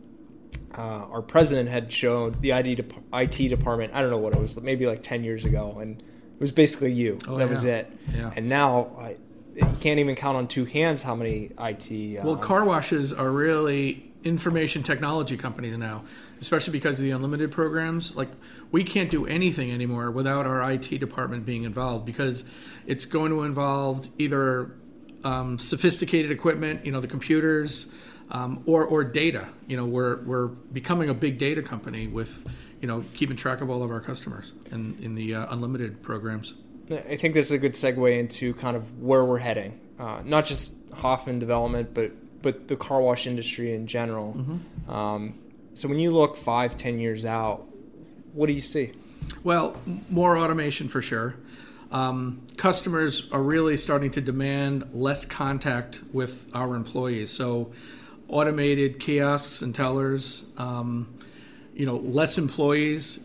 uh, 0.76 1.06
our 1.10 1.22
president 1.22 1.68
had 1.68 1.92
shown 1.92 2.36
the 2.40 2.50
IT, 2.52 2.74
dep- 2.76 2.92
IT 3.12 3.48
department. 3.48 3.94
I 3.94 4.02
don't 4.02 4.10
know 4.10 4.18
what 4.18 4.34
it 4.34 4.40
was, 4.40 4.60
maybe 4.60 4.86
like 4.86 5.02
ten 5.02 5.24
years 5.24 5.44
ago, 5.44 5.78
and 5.80 6.00
it 6.00 6.40
was 6.40 6.52
basically 6.52 6.92
you. 6.92 7.18
Oh, 7.28 7.36
that 7.38 7.48
was 7.48 7.64
it. 7.64 7.90
Yeah. 8.14 8.32
And 8.34 8.48
now 8.48 8.90
I, 8.98 9.16
you 9.54 9.76
can't 9.80 10.00
even 10.00 10.14
count 10.14 10.36
on 10.36 10.48
two 10.48 10.64
hands 10.64 11.02
how 11.02 11.14
many 11.14 11.50
IT. 11.58 12.24
well, 12.24 12.34
um, 12.34 12.40
car 12.40 12.64
washes 12.64 13.12
are 13.12 13.30
really 13.30 14.10
information 14.24 14.82
technology 14.82 15.36
companies 15.36 15.78
now, 15.78 16.02
especially 16.40 16.72
because 16.72 16.98
of 16.98 17.04
the 17.04 17.10
unlimited 17.10 17.52
programs. 17.52 18.16
Like 18.16 18.30
we 18.72 18.82
can't 18.82 19.10
do 19.10 19.26
anything 19.26 19.70
anymore 19.70 20.10
without 20.10 20.46
our 20.46 20.72
IT 20.72 20.98
department 20.98 21.46
being 21.46 21.64
involved 21.64 22.04
because 22.04 22.42
it's 22.86 23.04
going 23.04 23.30
to 23.30 23.42
involve 23.42 24.08
either 24.18 24.74
um, 25.22 25.58
sophisticated 25.58 26.30
equipment, 26.30 26.84
you 26.84 26.92
know, 26.92 27.00
the 27.00 27.06
computers, 27.06 27.86
um, 28.30 28.62
or 28.66 28.84
or 28.84 29.04
data. 29.04 29.48
You 29.66 29.76
know, 29.76 29.86
we're 29.86 30.22
we're 30.22 30.46
becoming 30.46 31.08
a 31.08 31.14
big 31.14 31.38
data 31.38 31.62
company 31.62 32.06
with, 32.06 32.46
you 32.80 32.88
know, 32.88 33.04
keeping 33.14 33.36
track 33.36 33.60
of 33.60 33.70
all 33.70 33.82
of 33.82 33.90
our 33.90 34.00
customers 34.00 34.52
and 34.70 34.98
in 35.00 35.14
the 35.14 35.34
uh, 35.34 35.46
unlimited 35.50 36.02
programs. 36.02 36.54
I 36.90 37.16
think 37.16 37.34
this 37.34 37.46
is 37.46 37.52
a 37.52 37.58
good 37.58 37.72
segue 37.72 38.18
into 38.18 38.52
kind 38.54 38.76
of 38.76 39.00
where 39.00 39.24
we're 39.24 39.38
heading. 39.38 39.80
Uh, 39.98 40.20
not 40.24 40.44
just 40.44 40.74
Hoffman 40.92 41.38
development, 41.38 41.94
but 41.94 42.12
but 42.42 42.68
the 42.68 42.76
car 42.76 43.00
wash 43.00 43.26
industry 43.26 43.74
in 43.74 43.86
general. 43.86 44.34
Mm-hmm. 44.34 44.90
Um, 44.90 45.38
so 45.72 45.88
when 45.88 45.98
you 45.98 46.10
look 46.10 46.36
five, 46.36 46.76
ten 46.76 46.98
years 46.98 47.24
out, 47.24 47.66
what 48.32 48.46
do 48.46 48.52
you 48.52 48.60
see? 48.60 48.92
Well, 49.42 49.76
more 50.10 50.36
automation 50.36 50.88
for 50.88 51.00
sure. 51.00 51.36
Um, 51.90 52.42
customers 52.56 53.28
are 53.30 53.42
really 53.42 53.76
starting 53.76 54.10
to 54.12 54.20
demand 54.20 54.90
less 54.92 55.24
contact 55.24 56.00
with 56.12 56.46
our 56.52 56.74
employees. 56.74 57.30
So, 57.30 57.72
automated 58.28 58.98
kiosks 58.98 59.62
and 59.62 59.74
tellers, 59.74 60.44
um, 60.56 61.14
you 61.74 61.86
know, 61.86 61.96
less 61.96 62.38
employees 62.38 63.20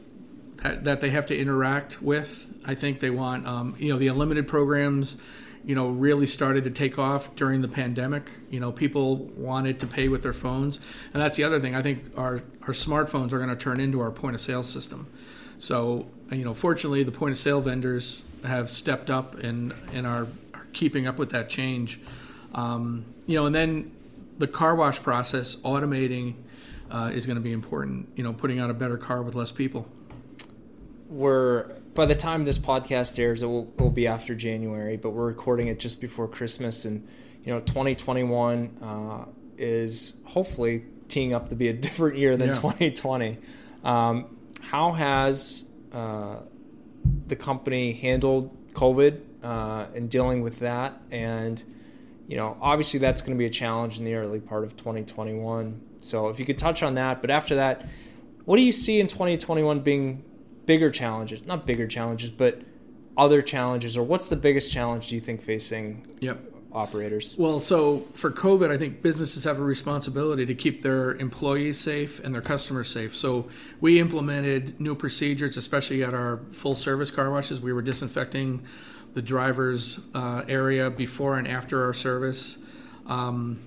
that, 0.57 0.83
that 0.83 1.01
they 1.01 1.09
have 1.09 1.25
to 1.27 1.38
interact 1.38 2.01
with. 2.01 2.47
I 2.65 2.75
think 2.75 2.99
they 2.99 3.09
want, 3.09 3.47
um, 3.47 3.75
you 3.79 3.91
know, 3.91 3.97
the 3.97 4.07
unlimited 4.07 4.47
programs, 4.47 5.15
you 5.63 5.75
know, 5.75 5.89
really 5.89 6.25
started 6.25 6.63
to 6.65 6.71
take 6.71 6.99
off 6.99 7.35
during 7.35 7.62
the 7.62 7.67
pandemic. 7.67 8.29
You 8.49 8.59
know, 8.59 8.71
people 8.71 9.17
wanted 9.17 9.79
to 9.79 9.88
pay 9.88 10.07
with 10.07 10.23
their 10.23 10.33
phones. 10.33 10.79
And 11.13 11.21
that's 11.21 11.38
the 11.38 11.43
other 11.43 11.59
thing. 11.59 11.75
I 11.75 11.81
think 11.81 12.03
our, 12.17 12.41
our 12.63 12.73
smartphones 12.73 13.31
are 13.31 13.38
going 13.38 13.49
to 13.49 13.55
turn 13.55 13.79
into 13.79 13.99
our 13.99 14.12
point 14.12 14.35
of 14.35 14.41
sale 14.41 14.63
system. 14.63 15.07
So, 15.57 16.07
you 16.31 16.43
know, 16.43 16.53
fortunately, 16.53 17.03
the 17.03 17.12
point 17.12 17.31
of 17.33 17.38
sale 17.38 17.62
vendors 17.62 18.23
have 18.45 18.69
stepped 18.69 19.09
up 19.09 19.35
and, 19.43 19.73
and 19.93 20.07
are, 20.07 20.27
are 20.53 20.67
keeping 20.73 21.07
up 21.07 21.17
with 21.17 21.31
that 21.31 21.49
change. 21.49 21.99
Um, 22.53 23.05
you 23.27 23.35
know, 23.35 23.45
and 23.45 23.53
then 23.53 23.91
the 24.39 24.47
car 24.47 24.73
wash 24.73 25.02
process, 25.04 25.56
automating 25.58 26.36
uh, 26.89 27.12
is 27.13 27.25
going 27.25 27.36
to 27.36 27.41
be 27.41 27.52
important. 27.52 28.10
You 28.15 28.23
know, 28.23 28.34
putting 28.34 28.60
out 28.60 28.69
a 28.69 28.73
better 28.73 28.97
car 28.97 29.21
with 29.21 29.36
less 29.36 29.52
people. 29.52 29.88
We're 31.08 31.75
by 31.93 32.06
the 32.06 32.15
time 32.15 32.45
this 32.45 32.58
podcast 32.58 33.19
airs, 33.19 33.43
it 33.43 33.47
will, 33.47 33.71
it 33.78 33.82
will, 33.82 33.89
be 33.89 34.08
after 34.08 34.34
January, 34.34 34.95
but 34.95 35.10
we're 35.10 35.28
recording 35.28 35.67
it 35.67 35.80
just 35.80 35.99
before 35.99 36.28
Christmas, 36.28 36.86
and 36.86 37.08
you 37.43 37.54
know, 37.54 37.60
2021 37.62 38.78
uh, 38.82 39.25
is 39.58 40.13
hopefully 40.23 40.86
teeing 41.08 41.34
up 41.34 41.49
to 41.49 41.56
be 41.56 41.67
a 41.67 41.73
different 41.88 42.17
year 42.17 42.34
than 42.34 42.49
yeah. 42.49 42.54
2020. 42.54 43.38
Um, 43.84 44.38
how 44.62 44.93
has 44.93 45.65
uh, 45.91 46.38
the 47.28 47.36
company 47.36 47.93
handled 47.93 48.56
COVID 48.73 49.21
uh, 49.43 49.88
and 49.95 50.10
dealing 50.10 50.41
with 50.41 50.60
that? 50.60 51.02
And 51.12 51.63
you 52.30 52.38
know, 52.38 52.56
obviously 52.62 53.00
that's 53.00 53.22
going 53.22 53.36
to 53.36 53.39
be 53.39 53.48
a 53.48 53.50
challenge 53.50 53.98
in 53.98 54.06
the 54.06 54.13
early 54.13 54.39
part 54.39 54.63
of 54.63 54.78
2021. 54.78 55.82
So 56.00 56.30
if 56.30 56.39
you 56.39 56.46
could 56.46 56.60
touch 56.60 56.84
on 56.84 56.94
that, 56.94 57.22
but 57.22 57.32
after 57.32 57.56
that, 57.56 57.89
what 58.46 58.58
do 58.58 58.62
you 58.62 58.72
see 58.72 59.00
in 59.00 59.08
2021 59.08 59.80
being 59.80 60.24
bigger 60.68 60.92
challenges? 60.92 61.44
Not 61.48 61.65
bigger 61.65 61.88
challenges, 61.88 62.30
but 62.30 62.62
other 63.18 63.42
challenges, 63.42 63.98
or 63.98 64.04
what's 64.04 64.30
the 64.30 64.36
biggest 64.36 64.72
challenge 64.72 65.10
do 65.10 65.15
you 65.15 65.22
think 65.22 65.42
facing 65.42 66.06
yep. 66.20 66.39
operators? 66.72 67.36
Well, 67.36 67.60
so 67.60 68.02
for 68.13 68.30
COVID, 68.30 68.70
I 68.70 68.78
think 68.78 69.02
businesses 69.02 69.44
have 69.46 69.58
a 69.58 69.63
responsibility 69.63 70.46
to 70.46 70.54
keep 70.54 70.84
their 70.84 71.15
employees 71.15 71.80
safe 71.80 72.20
and 72.24 72.34
their 72.34 72.44
customers 72.44 72.89
safe. 72.89 73.15
So 73.15 73.50
we 73.82 74.00
implemented 74.00 74.80
new 74.80 74.94
procedures, 74.94 75.58
especially 75.58 76.04
at 76.04 76.13
our 76.13 76.42
full 76.52 76.76
service 76.76 77.10
car 77.10 77.32
washes. 77.32 77.60
We 77.60 77.74
were 77.74 77.82
disinfecting 77.82 78.63
the 79.13 79.22
driver's 79.22 80.00
uh, 80.13 80.43
area 80.48 80.89
before 80.89 81.38
and 81.38 81.48
after 81.48 81.84
our 81.84 81.93
service. 81.93 82.58
Um, 83.08 83.60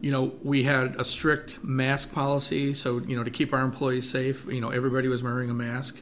you 0.00 0.12
know, 0.12 0.32
we 0.42 0.64
had 0.64 0.96
a 0.96 1.04
strict 1.04 1.62
mask 1.64 2.12
policy, 2.12 2.74
so 2.74 2.98
you 2.98 3.16
know 3.16 3.24
to 3.24 3.30
keep 3.30 3.52
our 3.52 3.62
employees 3.62 4.08
safe. 4.08 4.44
You 4.46 4.60
know, 4.60 4.70
everybody 4.70 5.08
was 5.08 5.22
wearing 5.22 5.50
a 5.50 5.54
mask. 5.54 5.98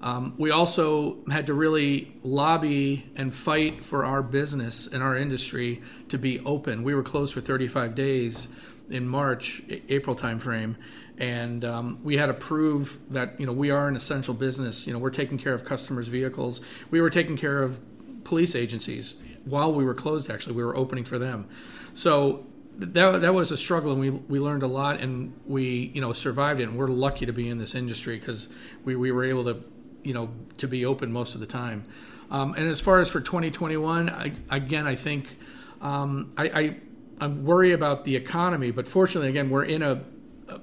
Um, 0.00 0.34
we 0.36 0.50
also 0.50 1.16
had 1.30 1.46
to 1.46 1.54
really 1.54 2.14
lobby 2.22 3.10
and 3.16 3.34
fight 3.34 3.82
for 3.82 4.04
our 4.04 4.22
business 4.22 4.86
and 4.86 5.02
our 5.02 5.16
industry 5.16 5.82
to 6.08 6.18
be 6.18 6.40
open. 6.40 6.82
We 6.82 6.94
were 6.94 7.02
closed 7.02 7.32
for 7.32 7.40
35 7.40 7.94
days 7.94 8.48
in 8.90 9.08
March, 9.08 9.62
April 9.88 10.14
timeframe, 10.14 10.76
and 11.16 11.64
um, 11.64 12.00
we 12.02 12.18
had 12.18 12.26
to 12.26 12.34
prove 12.34 12.98
that 13.10 13.38
you 13.40 13.46
know 13.46 13.52
we 13.52 13.70
are 13.70 13.88
an 13.88 13.96
essential 13.96 14.34
business. 14.34 14.86
You 14.86 14.92
know, 14.92 14.98
we're 14.98 15.10
taking 15.10 15.38
care 15.38 15.54
of 15.54 15.64
customers' 15.64 16.08
vehicles. 16.08 16.60
We 16.90 17.00
were 17.00 17.10
taking 17.10 17.36
care 17.36 17.62
of 17.62 17.80
police 18.24 18.54
agencies 18.54 19.16
while 19.44 19.72
we 19.72 19.84
were 19.84 19.94
closed. 19.94 20.30
Actually, 20.30 20.54
we 20.54 20.64
were 20.64 20.76
opening 20.76 21.04
for 21.04 21.18
them. 21.18 21.48
So 21.94 22.46
that 22.78 23.20
that 23.22 23.34
was 23.34 23.50
a 23.50 23.56
struggle, 23.56 23.92
and 23.92 24.00
we 24.00 24.10
we 24.10 24.40
learned 24.40 24.62
a 24.62 24.66
lot, 24.66 25.00
and 25.00 25.32
we 25.46 25.90
you 25.94 26.00
know 26.00 26.12
survived 26.12 26.60
it. 26.60 26.64
And 26.64 26.76
we're 26.76 26.88
lucky 26.88 27.26
to 27.26 27.32
be 27.32 27.48
in 27.48 27.58
this 27.58 27.74
industry 27.74 28.18
because 28.18 28.48
we 28.84 28.96
we 28.96 29.12
were 29.12 29.24
able 29.24 29.44
to 29.44 29.62
you 30.02 30.14
know 30.14 30.30
to 30.58 30.66
be 30.66 30.84
open 30.84 31.12
most 31.12 31.34
of 31.34 31.40
the 31.40 31.46
time. 31.46 31.86
Um, 32.30 32.54
and 32.54 32.66
as 32.66 32.80
far 32.80 33.00
as 33.00 33.10
for 33.10 33.20
2021, 33.20 34.08
I, 34.08 34.32
again, 34.50 34.86
I 34.86 34.94
think 34.94 35.38
um, 35.80 36.32
I, 36.36 36.44
I 36.48 36.76
I 37.20 37.26
worry 37.28 37.72
about 37.72 38.04
the 38.04 38.16
economy, 38.16 38.70
but 38.70 38.88
fortunately, 38.88 39.28
again, 39.28 39.50
we're 39.50 39.64
in 39.64 39.82
a 39.82 40.02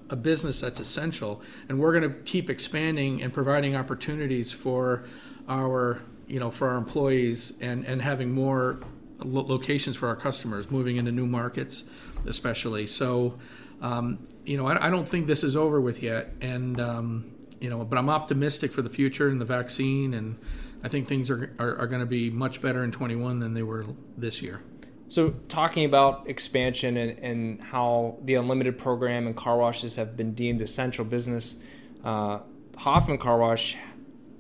a 0.10 0.16
business 0.16 0.60
that's 0.60 0.80
essential, 0.80 1.42
and 1.70 1.80
we're 1.80 1.98
going 1.98 2.12
to 2.12 2.20
keep 2.22 2.50
expanding 2.50 3.22
and 3.22 3.34
providing 3.34 3.76
opportunities 3.76 4.52
for 4.52 5.06
our 5.48 6.02
you 6.32 6.40
know 6.40 6.50
for 6.50 6.70
our 6.70 6.78
employees 6.78 7.54
and 7.60 7.86
and 7.86 8.02
having 8.02 8.32
more 8.32 8.80
lo- 9.20 9.46
locations 9.46 9.98
for 9.98 10.08
our 10.08 10.16
customers, 10.16 10.72
moving 10.72 10.96
into 10.96 11.12
new 11.12 11.28
markets, 11.28 11.84
especially. 12.26 12.88
So, 12.88 13.38
um, 13.82 14.20
you 14.46 14.58
know, 14.58 14.66
I, 14.66 14.88
I, 14.88 14.90
don't 14.90 15.08
think 15.08 15.28
this 15.28 15.44
is 15.44 15.56
over 15.56 15.82
with 15.82 16.02
yet, 16.02 16.34
and 16.40 16.80
um, 16.80 17.32
you 17.60 17.70
know, 17.70 17.84
but 17.84 17.98
I'm 17.98 18.10
optimistic 18.10 18.72
for 18.72 18.82
the 18.82 18.90
future 18.90 19.28
and 19.28 19.42
the 19.42 19.46
vaccine, 19.46 20.14
and 20.14 20.38
I 20.84 20.88
think 20.88 21.08
things 21.08 21.30
are 21.30 21.54
are, 21.60 21.78
are 21.78 21.88
going 21.88 22.02
to 22.02 22.08
be 22.08 22.30
much 22.30 22.62
better 22.62 22.84
in 22.84 22.92
21 22.92 23.40
than 23.40 23.54
they 23.54 23.64
were 23.64 23.86
this 24.18 24.42
year. 24.42 24.62
So, 25.10 25.32
talking 25.50 25.84
about 25.84 26.30
expansion 26.30 26.96
and, 26.96 27.20
and 27.20 27.62
how 27.62 28.20
the 28.24 28.36
unlimited 28.36 28.78
program 28.78 29.28
and 29.28 29.36
car 29.36 29.58
washes 29.58 29.98
have 29.98 30.16
been 30.16 30.34
deemed 30.34 30.62
essential 30.62 31.04
business, 31.04 31.58
uh, 32.06 32.40
Hoffman 32.78 33.18
Car 33.18 33.38
Wash 33.38 33.76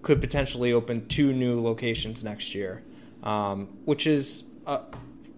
could 0.02 0.20
potentially 0.20 0.74
open 0.74 1.08
two 1.08 1.34
new 1.34 1.62
locations 1.62 2.24
next 2.24 2.56
year, 2.56 2.84
um, 3.24 3.68
which 3.86 4.08
is 4.08 4.44
uh, 4.66 4.80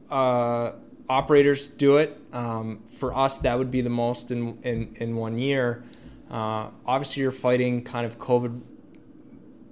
uh, 0.10 0.72
operators 1.10 1.70
do 1.70 1.98
it. 1.98 2.20
Um, 2.32 2.84
for 2.98 3.16
us, 3.16 3.40
that 3.40 3.58
would 3.58 3.72
be 3.72 3.82
the 3.82 3.90
most 3.90 4.32
in 4.32 4.60
in, 4.64 4.96
in 4.96 5.16
one 5.16 5.38
year. 5.38 5.84
Uh, 6.30 6.70
obviously, 6.86 7.22
you're 7.22 7.32
fighting 7.32 7.84
kind 7.84 8.06
of 8.06 8.18
COVID 8.18 8.62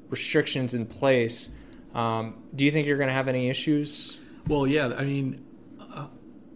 restrictions 0.09 0.73
in 0.73 0.85
place. 0.85 1.49
Um, 1.95 2.43
do 2.55 2.63
you 2.65 2.71
think 2.71 2.87
you're 2.87 2.97
going 2.97 3.09
to 3.09 3.13
have 3.13 3.27
any 3.27 3.49
issues? 3.49 4.19
Well, 4.47 4.67
yeah. 4.67 4.93
I 4.97 5.03
mean, 5.03 5.43
uh, 5.79 6.07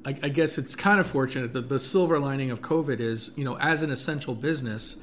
I, 0.06 0.10
I, 0.24 0.30
guess 0.30 0.58
it's 0.58 0.76
kind 0.76 1.00
of 1.00 1.08
fortunate 1.08 1.54
that 1.54 1.68
the 1.68 1.80
silver 1.80 2.20
lining 2.20 2.52
of 2.52 2.62
COVID 2.62 3.00
is, 3.00 3.32
you 3.36 3.44
know, 3.44 3.58
as 3.58 3.82
an 3.82 3.90
essential 3.90 4.36
business, 4.36 4.96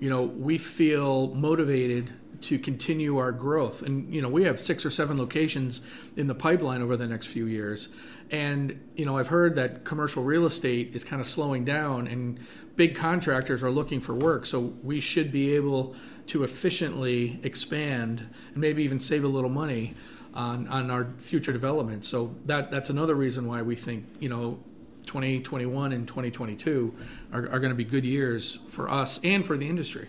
you 0.00 0.10
know, 0.10 0.22
we 0.22 0.58
feel 0.58 1.34
motivated 1.34 2.12
to 2.42 2.58
continue 2.58 3.18
our 3.18 3.32
growth. 3.32 3.82
And 3.82 4.12
you 4.12 4.22
know, 4.22 4.28
we 4.28 4.44
have 4.44 4.58
six 4.60 4.84
or 4.84 4.90
seven 4.90 5.18
locations 5.18 5.80
in 6.16 6.26
the 6.26 6.34
pipeline 6.34 6.82
over 6.82 6.96
the 6.96 7.06
next 7.06 7.26
few 7.26 7.46
years. 7.46 7.88
And 8.30 8.80
you 8.96 9.04
know, 9.04 9.16
I've 9.18 9.28
heard 9.28 9.54
that 9.56 9.84
commercial 9.84 10.22
real 10.22 10.46
estate 10.46 10.94
is 10.94 11.04
kind 11.04 11.20
of 11.20 11.26
slowing 11.26 11.64
down, 11.64 12.06
and 12.06 12.40
big 12.74 12.96
contractors 12.96 13.62
are 13.62 13.70
looking 13.70 14.00
for 14.00 14.14
work. 14.14 14.46
So 14.46 14.74
we 14.82 15.00
should 15.00 15.30
be 15.30 15.54
able 15.54 15.94
to 16.28 16.42
efficiently 16.42 17.38
expand 17.42 18.28
and 18.48 18.56
maybe 18.56 18.82
even 18.82 18.98
save 18.98 19.22
a 19.24 19.28
little 19.28 19.50
money 19.50 19.94
on, 20.34 20.66
on 20.68 20.90
our 20.90 21.06
future 21.18 21.52
development. 21.52 22.04
So 22.04 22.34
that 22.46 22.70
that's 22.70 22.90
another 22.90 23.14
reason 23.14 23.46
why 23.46 23.62
we 23.62 23.76
think 23.76 24.06
you 24.20 24.28
know 24.28 24.58
2021 25.06 25.92
and 25.92 26.06
2022 26.06 26.94
are, 27.32 27.38
are 27.38 27.58
going 27.58 27.70
to 27.70 27.74
be 27.74 27.84
good 27.84 28.04
years 28.04 28.58
for 28.68 28.90
us 28.90 29.18
and 29.24 29.44
for 29.44 29.56
the 29.56 29.68
industry. 29.68 30.08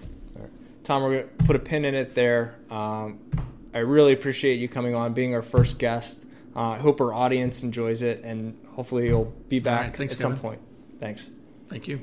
Tom, 0.87 1.03
we're 1.03 1.17
going 1.17 1.27
to 1.27 1.43
put 1.43 1.57
a 1.57 1.59
pin 1.59 1.83
in 1.83 1.95
it 1.95 2.15
there. 2.15 2.55
Um, 2.71 3.19
I 3.73 3.79
really 3.79 4.13
appreciate 4.13 4.61
you 4.61 4.69
coming 4.69 4.95
on, 4.95 5.13
being 5.13 5.35
our 5.35 5.41
first 5.41 5.79
guest. 5.79 6.25
Uh, 6.55 6.61
I 6.61 6.77
hope 6.77 7.01
our 7.01 7.13
audience 7.13 7.61
enjoys 7.61 8.01
it, 8.01 8.21
and 8.23 8.57
hopefully 8.69 9.07
you'll 9.07 9.33
be 9.49 9.59
back 9.59 9.81
right, 9.81 9.97
thanks, 9.97 10.13
at 10.13 10.19
Kevin. 10.21 10.37
some 10.37 10.41
point. 10.41 10.61
Thanks. 11.01 11.29
Thank 11.67 11.89
you. 11.89 11.99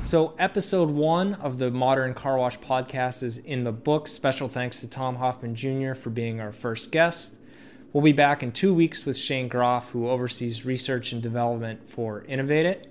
So, 0.00 0.34
episode 0.38 0.88
one 0.88 1.34
of 1.34 1.58
the 1.58 1.70
Modern 1.70 2.14
Car 2.14 2.38
Wash 2.38 2.58
podcast 2.58 3.22
is 3.22 3.36
in 3.36 3.64
the 3.64 3.70
book. 3.70 4.08
Special 4.08 4.48
thanks 4.48 4.80
to 4.80 4.88
Tom 4.88 5.16
Hoffman 5.16 5.54
Jr. 5.54 5.92
for 5.92 6.08
being 6.08 6.40
our 6.40 6.52
first 6.52 6.90
guest. 6.90 7.36
We'll 7.92 8.02
be 8.02 8.12
back 8.12 8.42
in 8.42 8.50
two 8.50 8.72
weeks 8.72 9.04
with 9.04 9.18
Shane 9.18 9.48
Groff, 9.48 9.90
who 9.90 10.08
oversees 10.08 10.64
research 10.64 11.12
and 11.12 11.22
development 11.22 11.90
for 11.90 12.24
Innovated. 12.24 12.88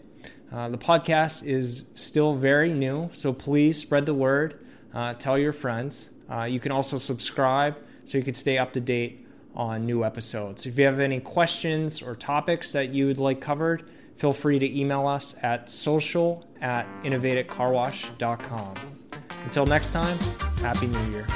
Uh, 0.51 0.69
the 0.69 0.77
podcast 0.77 1.43
is 1.43 1.85
still 1.95 2.35
very 2.35 2.71
new, 2.71 3.09
so 3.11 3.33
please 3.33 3.79
spread 3.79 4.05
the 4.05 4.13
word. 4.13 4.59
Uh, 4.93 5.13
tell 5.13 5.37
your 5.37 5.53
friends. 5.53 6.11
Uh, 6.29 6.43
you 6.43 6.59
can 6.59 6.71
also 6.71 6.97
subscribe 6.97 7.77
so 8.05 8.17
you 8.17 8.23
can 8.23 8.33
stay 8.33 8.57
up 8.57 8.73
to 8.73 8.79
date 8.79 9.25
on 9.53 9.85
new 9.85 10.03
episodes. 10.03 10.65
If 10.65 10.77
you 10.77 10.85
have 10.85 10.99
any 10.99 11.19
questions 11.19 12.01
or 12.01 12.15
topics 12.15 12.71
that 12.71 12.89
you 12.89 13.07
would 13.07 13.19
like 13.19 13.41
covered, 13.41 13.83
feel 14.15 14.33
free 14.33 14.59
to 14.59 14.79
email 14.79 15.07
us 15.07 15.35
at 15.41 15.69
social 15.69 16.45
at 16.61 16.87
innovatedcarwash.com. 17.03 18.75
Until 19.43 19.65
next 19.65 19.91
time, 19.91 20.17
Happy 20.59 20.87
New 20.87 21.11
Year. 21.11 21.27